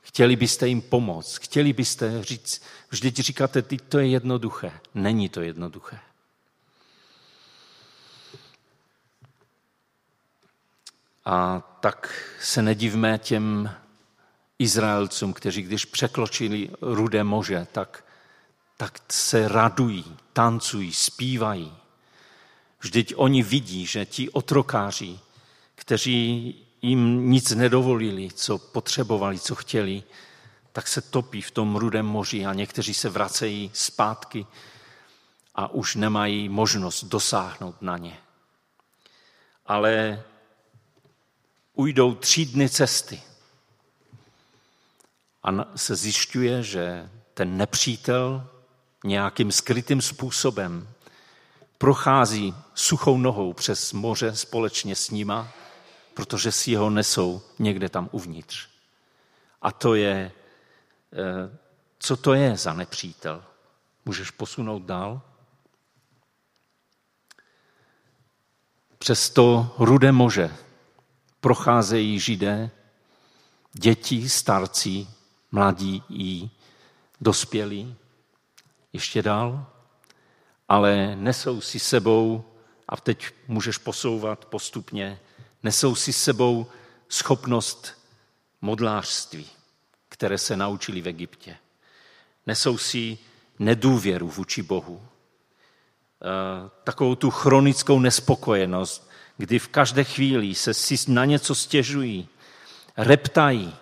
chtěli 0.00 0.36
byste 0.36 0.68
jim 0.68 0.82
pomoct, 0.82 1.36
chtěli 1.36 1.72
byste 1.72 2.24
říct, 2.24 2.62
vždyť 2.90 3.20
říkáte, 3.20 3.62
ty 3.62 3.76
to 3.76 3.98
je 3.98 4.06
jednoduché. 4.06 4.72
Není 4.94 5.28
to 5.28 5.40
jednoduché. 5.40 5.98
A 11.24 11.60
tak 11.80 12.24
se 12.40 12.62
nedivme 12.62 13.18
těm 13.18 13.70
Izraelcům, 14.58 15.32
kteří 15.32 15.62
když 15.62 15.84
překločili 15.84 16.70
rudé 16.80 17.24
moře, 17.24 17.66
tak, 17.72 18.04
tak 18.76 19.00
se 19.08 19.48
radují, 19.48 20.16
tancují, 20.32 20.92
zpívají. 20.92 21.72
Vždyť 22.80 23.14
oni 23.16 23.42
vidí, 23.42 23.86
že 23.86 24.06
ti 24.06 24.30
otrokáři, 24.30 25.18
kteří 25.74 26.54
jim 26.82 27.30
nic 27.30 27.50
nedovolili, 27.50 28.28
co 28.34 28.58
potřebovali, 28.58 29.38
co 29.38 29.54
chtěli, 29.54 30.02
tak 30.72 30.88
se 30.88 31.00
topí 31.00 31.42
v 31.42 31.50
tom 31.50 31.76
rudém 31.76 32.06
moři 32.06 32.46
a 32.46 32.54
někteří 32.54 32.94
se 32.94 33.08
vracejí 33.08 33.70
zpátky 33.74 34.46
a 35.54 35.68
už 35.68 35.94
nemají 35.94 36.48
možnost 36.48 37.04
dosáhnout 37.04 37.82
na 37.82 37.98
ně. 37.98 38.18
Ale 39.66 40.22
ujdou 41.74 42.14
tři 42.14 42.46
dny 42.46 42.68
cesty. 42.68 43.22
A 45.42 45.76
se 45.76 45.96
zjišťuje, 45.96 46.62
že 46.62 47.10
ten 47.34 47.56
nepřítel 47.56 48.50
nějakým 49.04 49.52
skrytým 49.52 50.02
způsobem 50.02 50.88
prochází 51.78 52.54
suchou 52.74 53.18
nohou 53.18 53.52
přes 53.52 53.92
moře 53.92 54.36
společně 54.36 54.96
s 54.96 55.10
nima, 55.10 55.48
protože 56.14 56.52
si 56.52 56.74
ho 56.74 56.90
nesou 56.90 57.42
někde 57.58 57.88
tam 57.88 58.08
uvnitř. 58.12 58.68
A 59.62 59.72
to 59.72 59.94
je, 59.94 60.32
eh, 61.12 61.58
co 61.98 62.16
to 62.16 62.34
je 62.34 62.56
za 62.56 62.72
nepřítel? 62.72 63.44
Můžeš 64.04 64.30
posunout 64.30 64.82
dál? 64.82 65.22
Přes 68.98 69.30
to 69.30 69.74
rudé 69.78 70.12
moře 70.12 70.56
procházejí 71.40 72.20
židé, 72.20 72.70
děti, 73.72 74.28
starci, 74.28 75.06
mladí 75.50 76.02
i 76.10 76.50
dospělí, 77.20 77.96
ještě 78.92 79.22
dál, 79.22 79.66
ale 80.68 81.16
nesou 81.16 81.60
si 81.60 81.78
sebou, 81.78 82.44
a 82.88 82.96
teď 82.96 83.26
můžeš 83.48 83.78
posouvat 83.78 84.44
postupně, 84.44 85.20
nesou 85.62 85.94
si 85.94 86.12
sebou 86.12 86.66
schopnost 87.08 87.98
modlářství, 88.60 89.46
které 90.08 90.38
se 90.38 90.56
naučili 90.56 91.00
v 91.00 91.08
Egyptě. 91.08 91.56
Nesou 92.46 92.78
si 92.78 93.18
nedůvěru 93.58 94.28
vůči 94.28 94.62
Bohu. 94.62 95.02
Eh, 96.22 96.70
takovou 96.84 97.14
tu 97.14 97.30
chronickou 97.30 98.00
nespokojenost, 98.00 99.10
kdy 99.36 99.58
v 99.58 99.68
každé 99.68 100.04
chvíli 100.04 100.54
se 100.54 100.74
si 100.74 100.96
na 101.08 101.24
něco 101.24 101.54
stěžují, 101.54 102.28
reptají, 102.96 103.76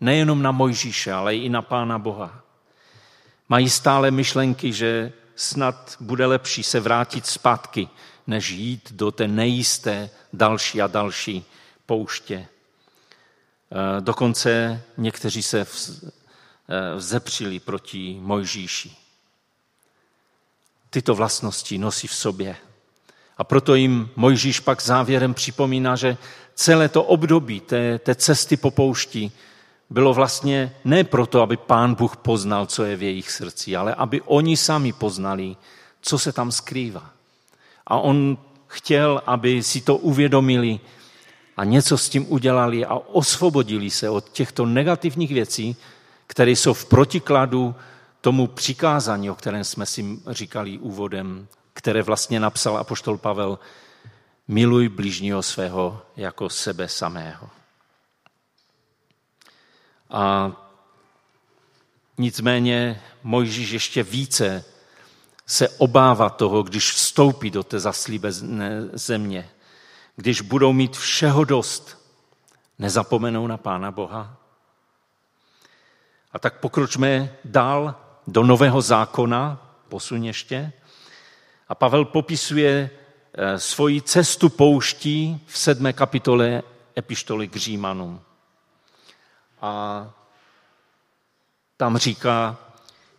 nejenom 0.00 0.42
na 0.42 0.52
Mojžíše, 0.52 1.12
ale 1.12 1.36
i 1.36 1.48
na 1.48 1.62
Pána 1.62 1.98
Boha. 1.98 2.42
Mají 3.48 3.70
stále 3.70 4.10
myšlenky, 4.10 4.72
že 4.72 5.12
snad 5.36 5.96
bude 6.00 6.26
lepší 6.26 6.62
se 6.62 6.80
vrátit 6.80 7.26
zpátky, 7.26 7.88
než 8.26 8.50
jít 8.50 8.92
do 8.92 9.10
té 9.10 9.28
nejisté 9.28 10.10
další 10.32 10.82
a 10.82 10.86
další 10.86 11.44
pouště. 11.86 12.34
E, 12.34 12.48
dokonce 14.00 14.82
někteří 14.96 15.42
se 15.42 15.60
e, 15.60 15.66
vzepřili 16.96 17.60
proti 17.60 18.18
Mojžíši. 18.20 18.96
Tyto 20.90 21.14
vlastnosti 21.14 21.78
nosí 21.78 22.06
v 22.06 22.14
sobě 22.14 22.56
a 23.38 23.44
proto 23.44 23.74
jim 23.74 24.10
Mojžíš 24.16 24.60
pak 24.60 24.82
závěrem 24.82 25.34
připomíná, 25.34 25.96
že 25.96 26.16
celé 26.54 26.88
to 26.88 27.02
období 27.02 27.60
té, 27.60 27.98
té 27.98 28.14
cesty 28.14 28.56
po 28.56 28.70
poušti 28.70 29.32
bylo 29.92 30.14
vlastně 30.14 30.74
ne 30.84 31.04
proto, 31.04 31.42
aby 31.42 31.56
pán 31.56 31.94
Bůh 31.94 32.16
poznal, 32.16 32.66
co 32.66 32.84
je 32.84 32.96
v 32.96 33.02
jejich 33.02 33.30
srdci, 33.30 33.76
ale 33.76 33.94
aby 33.94 34.20
oni 34.20 34.56
sami 34.56 34.92
poznali, 34.92 35.56
co 36.00 36.18
se 36.18 36.32
tam 36.32 36.52
skrývá. 36.52 37.10
A 37.86 37.98
on 37.98 38.38
chtěl, 38.66 39.22
aby 39.26 39.62
si 39.62 39.80
to 39.80 39.96
uvědomili 39.96 40.80
a 41.56 41.64
něco 41.64 41.98
s 41.98 42.08
tím 42.08 42.26
udělali 42.32 42.84
a 42.84 42.94
osvobodili 42.94 43.90
se 43.90 44.10
od 44.10 44.28
těchto 44.28 44.66
negativních 44.66 45.30
věcí, 45.30 45.76
které 46.26 46.50
jsou 46.50 46.74
v 46.74 46.84
protikladu 46.84 47.74
tomu 48.20 48.46
přikázání, 48.46 49.30
o 49.30 49.34
kterém 49.34 49.64
jsme 49.64 49.86
si 49.86 50.18
říkali 50.26 50.78
úvodem 50.78 51.48
které 51.72 52.02
vlastně 52.02 52.40
napsal 52.40 52.76
apoštol 52.78 53.18
Pavel, 53.18 53.58
miluj 54.48 54.88
blížního 54.88 55.42
svého 55.42 56.02
jako 56.16 56.50
sebe 56.50 56.88
samého. 56.88 57.50
A 60.12 60.52
nicméně 62.18 63.02
Mojžíš 63.22 63.70
ještě 63.70 64.02
více 64.02 64.64
se 65.46 65.68
obává 65.68 66.30
toho, 66.30 66.62
když 66.62 66.92
vstoupí 66.92 67.50
do 67.50 67.62
té 67.62 67.80
zaslíbené 67.80 68.88
země, 68.92 69.50
když 70.16 70.40
budou 70.40 70.72
mít 70.72 70.96
všeho 70.96 71.44
dost 71.44 71.98
Nezapomenou 72.78 73.46
na 73.46 73.56
Pána 73.56 73.90
Boha? 73.90 74.36
A 76.32 76.38
tak 76.38 76.60
pokročme 76.60 77.36
dál 77.44 77.94
do 78.26 78.42
Nového 78.42 78.82
zákona, 78.82 79.74
posun 79.88 80.24
ještě. 80.24 80.72
A 81.68 81.74
Pavel 81.74 82.04
popisuje 82.04 82.90
eh, 83.34 83.58
svoji 83.58 84.02
cestu 84.02 84.48
pouští 84.48 85.40
v 85.46 85.58
sedmé 85.58 85.92
kapitole 85.92 86.62
epištoly 86.96 87.48
k 87.48 87.56
Římanům. 87.56 88.20
A 89.62 90.10
tam 91.76 91.96
říká, 91.96 92.58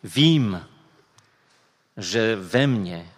vím, 0.03 0.67
že 1.97 2.35
ve 2.35 2.67
mně, 2.67 3.13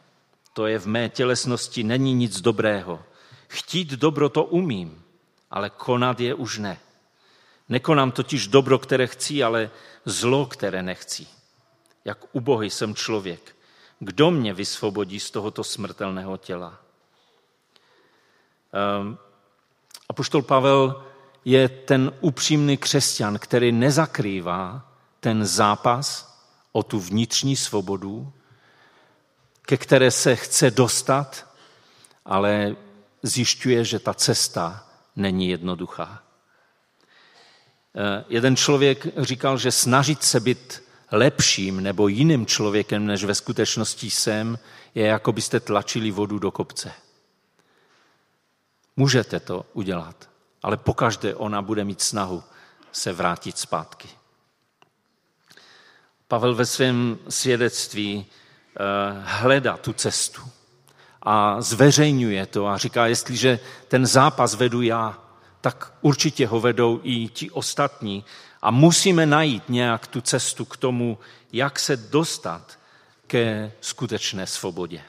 to 0.53 0.67
je 0.67 0.79
v 0.79 0.87
mé 0.87 1.09
tělesnosti, 1.09 1.83
není 1.83 2.13
nic 2.13 2.41
dobrého. 2.41 3.03
Chtít 3.47 3.89
dobro 3.89 4.29
to 4.29 4.43
umím, 4.43 5.03
ale 5.51 5.69
konat 5.69 6.19
je 6.19 6.33
už 6.33 6.57
ne. 6.57 6.79
Nekonám 7.69 8.11
totiž 8.11 8.47
dobro, 8.47 8.79
které 8.79 9.07
chci, 9.07 9.43
ale 9.43 9.69
zlo, 10.05 10.45
které 10.45 10.83
nechci. 10.83 11.27
Jak 12.05 12.35
ubohý 12.35 12.69
jsem 12.69 12.95
člověk. 12.95 13.55
Kdo 13.99 14.31
mě 14.31 14.53
vysvobodí 14.53 15.19
z 15.19 15.31
tohoto 15.31 15.63
smrtelného 15.63 16.37
těla? 16.37 16.79
Um, 19.01 19.17
Apoštol 20.09 20.41
Pavel 20.41 21.05
je 21.45 21.69
ten 21.69 22.11
upřímný 22.21 22.77
křesťan, 22.77 23.39
který 23.39 23.71
nezakrývá 23.71 24.91
ten 25.19 25.45
zápas 25.45 26.35
o 26.71 26.83
tu 26.83 26.99
vnitřní 26.99 27.55
svobodu, 27.55 28.33
ke 29.61 29.77
které 29.77 30.11
se 30.11 30.35
chce 30.35 30.71
dostat, 30.71 31.47
ale 32.25 32.75
zjišťuje, 33.23 33.85
že 33.85 33.99
ta 33.99 34.13
cesta 34.13 34.87
není 35.15 35.49
jednoduchá. 35.49 36.23
Eh, 37.95 38.25
jeden 38.29 38.55
člověk 38.55 39.07
říkal, 39.17 39.57
že 39.57 39.71
snažit 39.71 40.23
se 40.23 40.39
být 40.39 40.83
lepším 41.11 41.81
nebo 41.81 42.07
jiným 42.07 42.45
člověkem, 42.45 43.05
než 43.05 43.23
ve 43.23 43.35
skutečnosti 43.35 44.09
jsem, 44.09 44.59
je 44.95 45.05
jako 45.05 45.31
byste 45.31 45.59
tlačili 45.59 46.11
vodu 46.11 46.39
do 46.39 46.51
kopce. 46.51 46.91
Můžete 48.95 49.39
to 49.39 49.65
udělat, 49.73 50.29
ale 50.65 50.77
pokaždé 50.77 51.35
ona 51.35 51.61
bude 51.61 51.83
mít 51.83 52.01
snahu 52.01 52.43
se 52.91 53.13
vrátit 53.13 53.57
zpátky. 53.57 54.09
Pavel 56.27 56.55
ve 56.55 56.65
svém 56.65 57.17
svědectví 57.29 58.25
eh, 58.25 58.81
hledá 59.23 59.77
tu 59.77 59.93
cestu 59.93 60.41
a 61.21 61.61
zveřejňuje 61.61 62.45
to 62.45 62.67
a 62.67 62.77
říká, 62.77 63.07
jestliže 63.07 63.59
ten 63.87 64.05
zápas 64.05 64.55
vedu 64.55 64.81
já, 64.81 65.19
tak 65.61 65.93
určitě 66.01 66.47
ho 66.47 66.59
vedou 66.59 66.99
i 67.03 67.27
ti 67.27 67.51
ostatní. 67.51 68.25
A 68.61 68.71
musíme 68.71 69.25
najít 69.25 69.69
nějak 69.69 70.07
tu 70.07 70.21
cestu 70.21 70.65
k 70.65 70.77
tomu, 70.77 71.17
jak 71.53 71.79
se 71.79 71.97
dostat 71.97 72.79
ke 73.27 73.71
skutečné 73.81 74.47
svobodě. 74.47 75.01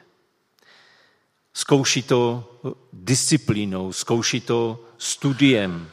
Zkouší 1.55 2.03
to 2.03 2.51
disciplínou, 2.93 3.93
zkouší 3.93 4.41
to 4.41 4.86
studiem, 4.99 5.91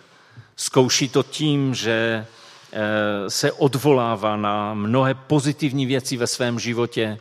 zkouší 0.55 1.09
to 1.09 1.23
tím, 1.23 1.75
že 1.75 2.25
eh, 2.71 3.29
se 3.29 3.51
odvolává 3.51 4.35
na 4.35 4.73
mnohé 4.73 5.13
pozitivní 5.13 5.85
věci 5.85 6.17
ve 6.17 6.27
svém 6.27 6.59
životě, 6.59 7.19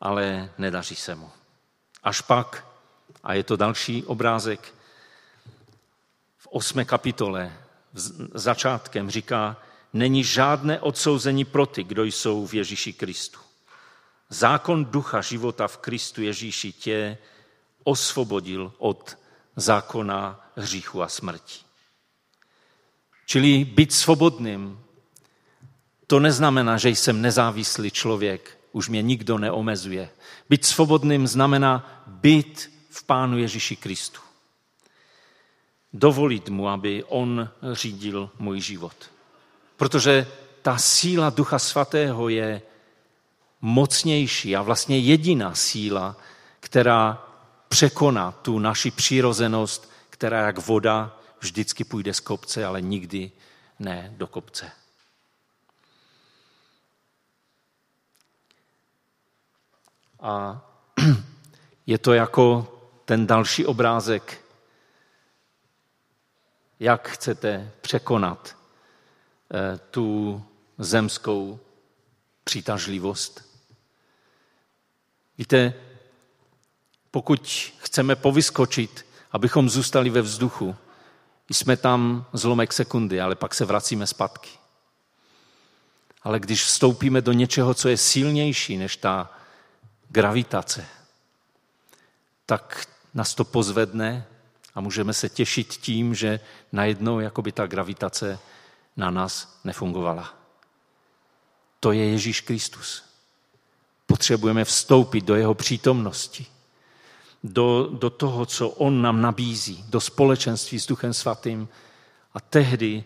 ale 0.00 0.50
nedaří 0.58 0.96
se 0.96 1.14
mu. 1.14 1.30
Až 2.02 2.20
pak, 2.20 2.66
a 3.24 3.34
je 3.34 3.42
to 3.42 3.56
další 3.56 4.04
obrázek, 4.04 4.74
v 6.38 6.48
osmé 6.50 6.84
kapitole 6.84 7.52
začátkem 8.34 9.10
říká, 9.10 9.56
není 9.92 10.24
žádné 10.24 10.80
odsouzení 10.80 11.44
pro 11.44 11.66
ty, 11.66 11.84
kdo 11.84 12.04
jsou 12.04 12.46
v 12.46 12.54
Ježíši 12.54 12.92
Kristu. 12.92 13.38
Zákon 14.28 14.84
ducha 14.84 15.20
života 15.20 15.68
v 15.68 15.76
Kristu 15.76 16.22
Ježíši 16.22 16.72
tě 16.72 17.18
osvobodil 17.84 18.72
od 18.78 19.18
zákona 19.56 20.43
hříchu 20.56 21.02
a 21.02 21.08
smrti. 21.08 21.58
Čili 23.26 23.64
být 23.64 23.92
svobodným, 23.92 24.80
to 26.06 26.20
neznamená, 26.20 26.78
že 26.78 26.88
jsem 26.88 27.22
nezávislý 27.22 27.90
člověk, 27.90 28.58
už 28.72 28.88
mě 28.88 29.02
nikdo 29.02 29.38
neomezuje. 29.38 30.10
Být 30.50 30.64
svobodným 30.64 31.26
znamená 31.26 32.04
být 32.06 32.70
v 32.90 33.04
Pánu 33.04 33.38
Ježíši 33.38 33.76
Kristu. 33.76 34.20
Dovolit 35.92 36.48
mu, 36.48 36.68
aby 36.68 37.04
on 37.04 37.48
řídil 37.72 38.30
můj 38.38 38.60
život. 38.60 39.10
Protože 39.76 40.26
ta 40.62 40.78
síla 40.78 41.30
Ducha 41.30 41.58
Svatého 41.58 42.28
je 42.28 42.62
mocnější 43.60 44.56
a 44.56 44.62
vlastně 44.62 44.98
jediná 44.98 45.54
síla, 45.54 46.16
která 46.60 47.26
překoná 47.68 48.32
tu 48.32 48.58
naši 48.58 48.90
přirozenost, 48.90 49.93
která 50.14 50.46
jak 50.46 50.58
voda 50.58 51.18
vždycky 51.40 51.84
půjde 51.84 52.14
z 52.14 52.20
kopce, 52.20 52.64
ale 52.64 52.80
nikdy 52.80 53.32
ne 53.78 54.14
do 54.16 54.26
kopce. 54.26 54.70
A 60.20 60.62
je 61.86 61.98
to 61.98 62.12
jako 62.12 62.68
ten 63.04 63.26
další 63.26 63.66
obrázek, 63.66 64.44
jak 66.80 67.08
chcete 67.08 67.72
překonat 67.80 68.56
eh, 69.50 69.78
tu 69.90 70.42
zemskou 70.78 71.60
přitažlivost. 72.44 73.60
Víte, 75.38 75.74
pokud 77.10 77.72
chceme 77.78 78.16
povyskočit, 78.16 79.13
abychom 79.34 79.70
zůstali 79.70 80.10
ve 80.10 80.22
vzduchu, 80.22 80.76
jsme 81.50 81.76
tam 81.76 82.26
zlomek 82.32 82.72
sekundy, 82.72 83.20
ale 83.20 83.34
pak 83.34 83.54
se 83.54 83.64
vracíme 83.64 84.06
zpátky. 84.06 84.50
Ale 86.22 86.40
když 86.40 86.64
vstoupíme 86.64 87.20
do 87.20 87.32
něčeho, 87.32 87.74
co 87.74 87.88
je 87.88 87.96
silnější 87.96 88.76
než 88.76 88.96
ta 88.96 89.30
gravitace, 90.08 90.86
tak 92.46 92.86
nás 93.14 93.34
to 93.34 93.44
pozvedne 93.44 94.26
a 94.74 94.80
můžeme 94.80 95.12
se 95.12 95.28
těšit 95.28 95.68
tím, 95.68 96.14
že 96.14 96.40
najednou 96.72 97.20
jakoby 97.20 97.52
ta 97.52 97.66
gravitace 97.66 98.38
na 98.96 99.10
nás 99.10 99.60
nefungovala. 99.64 100.34
To 101.80 101.92
je 101.92 102.10
Ježíš 102.10 102.40
Kristus. 102.40 103.04
Potřebujeme 104.06 104.64
vstoupit 104.64 105.24
do 105.24 105.34
jeho 105.34 105.54
přítomnosti, 105.54 106.46
do, 107.44 107.88
do 107.92 108.10
toho, 108.10 108.46
co 108.46 108.68
on 108.68 109.02
nám 109.02 109.22
nabízí, 109.22 109.84
do 109.88 110.00
společenství 110.00 110.80
s 110.80 110.86
Duchem 110.86 111.14
Svatým. 111.14 111.68
A 112.34 112.40
tehdy, 112.40 113.04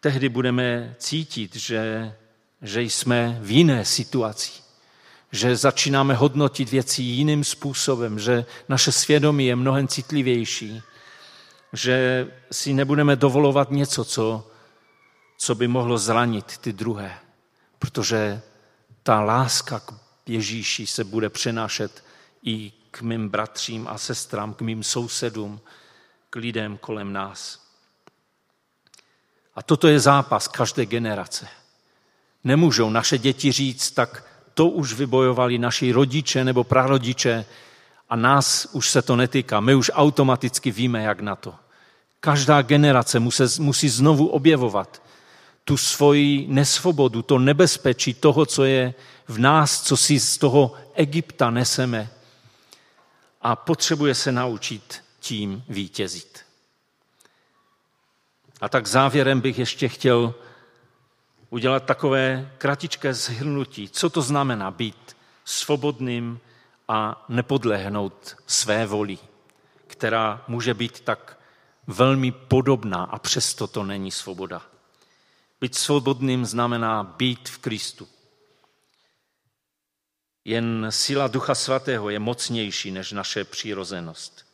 tehdy 0.00 0.28
budeme 0.28 0.94
cítit, 0.98 1.56
že, 1.56 2.14
že 2.62 2.82
jsme 2.82 3.38
v 3.42 3.50
jiné 3.50 3.84
situaci 3.84 4.68
že 5.32 5.56
začínáme 5.56 6.14
hodnotit 6.14 6.70
věci 6.70 7.02
jiným 7.02 7.44
způsobem, 7.44 8.18
že 8.18 8.44
naše 8.68 8.92
svědomí 8.92 9.46
je 9.46 9.56
mnohem 9.56 9.88
citlivější, 9.88 10.82
že 11.72 12.26
si 12.52 12.72
nebudeme 12.72 13.16
dovolovat 13.16 13.70
něco, 13.70 14.04
co, 14.04 14.50
co 15.38 15.54
by 15.54 15.68
mohlo 15.68 15.98
zranit 15.98 16.58
ty 16.58 16.72
druhé, 16.72 17.18
protože 17.78 18.40
ta 19.02 19.20
láska 19.20 19.80
k 19.80 19.92
Ježíši 20.26 20.86
se 20.86 21.04
bude 21.04 21.28
přenášet 21.28 22.04
i 22.42 22.72
k 22.90 23.00
mým 23.00 23.28
bratřím 23.28 23.88
a 23.88 23.98
sestrám, 23.98 24.54
k 24.54 24.60
mým 24.60 24.82
sousedům, 24.82 25.60
k 26.30 26.36
lidem 26.36 26.78
kolem 26.78 27.12
nás. 27.12 27.68
A 29.54 29.62
toto 29.62 29.88
je 29.88 30.00
zápas 30.00 30.48
každé 30.48 30.86
generace. 30.86 31.48
Nemůžou 32.44 32.90
naše 32.90 33.18
děti 33.18 33.52
říct, 33.52 33.90
tak 33.90 34.24
to 34.54 34.68
už 34.68 34.92
vybojovali 34.92 35.58
naši 35.58 35.92
rodiče 35.92 36.44
nebo 36.44 36.64
prarodiče 36.64 37.44
a 38.08 38.16
nás 38.16 38.68
už 38.72 38.90
se 38.90 39.02
to 39.02 39.16
netýká. 39.16 39.60
My 39.60 39.74
už 39.74 39.90
automaticky 39.94 40.70
víme, 40.70 41.02
jak 41.02 41.20
na 41.20 41.36
to. 41.36 41.54
Každá 42.20 42.62
generace 42.62 43.20
musí, 43.20 43.42
musí 43.58 43.88
znovu 43.88 44.26
objevovat 44.26 45.02
tu 45.64 45.76
svoji 45.76 46.46
nesvobodu, 46.48 47.22
to 47.22 47.38
nebezpečí 47.38 48.14
toho, 48.14 48.46
co 48.46 48.64
je 48.64 48.94
v 49.28 49.38
nás, 49.38 49.82
co 49.82 49.96
si 49.96 50.20
z 50.20 50.38
toho 50.38 50.74
Egypta 50.94 51.50
neseme. 51.50 52.10
A 53.40 53.56
potřebuje 53.56 54.14
se 54.14 54.32
naučit 54.32 55.04
tím 55.20 55.64
vítězit. 55.68 56.44
A 58.60 58.68
tak 58.68 58.86
závěrem 58.86 59.40
bych 59.40 59.58
ještě 59.58 59.88
chtěl 59.88 60.34
udělat 61.50 61.84
takové 61.84 62.52
kratičké 62.58 63.14
zhrnutí, 63.14 63.88
co 63.88 64.10
to 64.10 64.22
znamená 64.22 64.70
být 64.70 65.16
svobodným 65.44 66.40
a 66.88 67.24
nepodlehnout 67.28 68.36
své 68.46 68.86
voli, 68.86 69.18
která 69.86 70.44
může 70.48 70.74
být 70.74 71.00
tak 71.00 71.38
velmi 71.86 72.32
podobná 72.32 73.04
a 73.04 73.18
přesto 73.18 73.66
to 73.66 73.84
není 73.84 74.10
svoboda. 74.10 74.62
Být 75.60 75.74
svobodným 75.74 76.46
znamená 76.46 77.02
být 77.02 77.48
v 77.48 77.58
Kristu. 77.58 78.08
Jen 80.44 80.86
síla 80.90 81.28
Ducha 81.28 81.54
Svatého 81.54 82.10
je 82.10 82.18
mocnější 82.18 82.90
než 82.90 83.12
naše 83.12 83.44
přirozenost. 83.44 84.46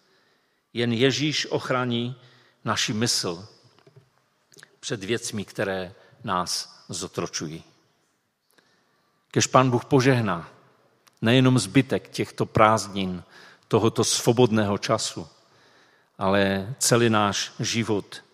Jen 0.72 0.92
Ježíš 0.92 1.46
ochrání 1.46 2.16
naši 2.64 2.92
mysl 2.92 3.48
před 4.80 5.04
věcmi, 5.04 5.44
které 5.44 5.94
nás 6.24 6.84
zotročují. 6.88 7.64
Kež 9.30 9.46
Pán 9.46 9.70
Bůh 9.70 9.84
požehná 9.84 10.50
nejenom 11.22 11.58
zbytek 11.58 12.08
těchto 12.08 12.46
prázdnin, 12.46 13.22
tohoto 13.68 14.04
svobodného 14.04 14.78
času, 14.78 15.28
ale 16.18 16.74
celý 16.78 17.10
náš 17.10 17.52
život, 17.60 18.24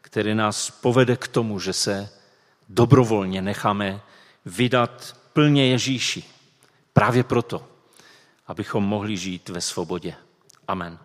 který 0.00 0.34
nás 0.34 0.70
povede 0.70 1.16
k 1.16 1.28
tomu, 1.28 1.60
že 1.60 1.72
se 1.72 2.10
dobrovolně 2.68 3.42
necháme 3.42 4.00
vydat 4.44 5.16
plně 5.32 5.68
Ježíši. 5.68 6.24
Právě 6.96 7.24
proto, 7.24 7.68
abychom 8.46 8.84
mohli 8.84 9.16
žít 9.16 9.48
ve 9.48 9.60
svobodě. 9.60 10.14
Amen. 10.68 10.98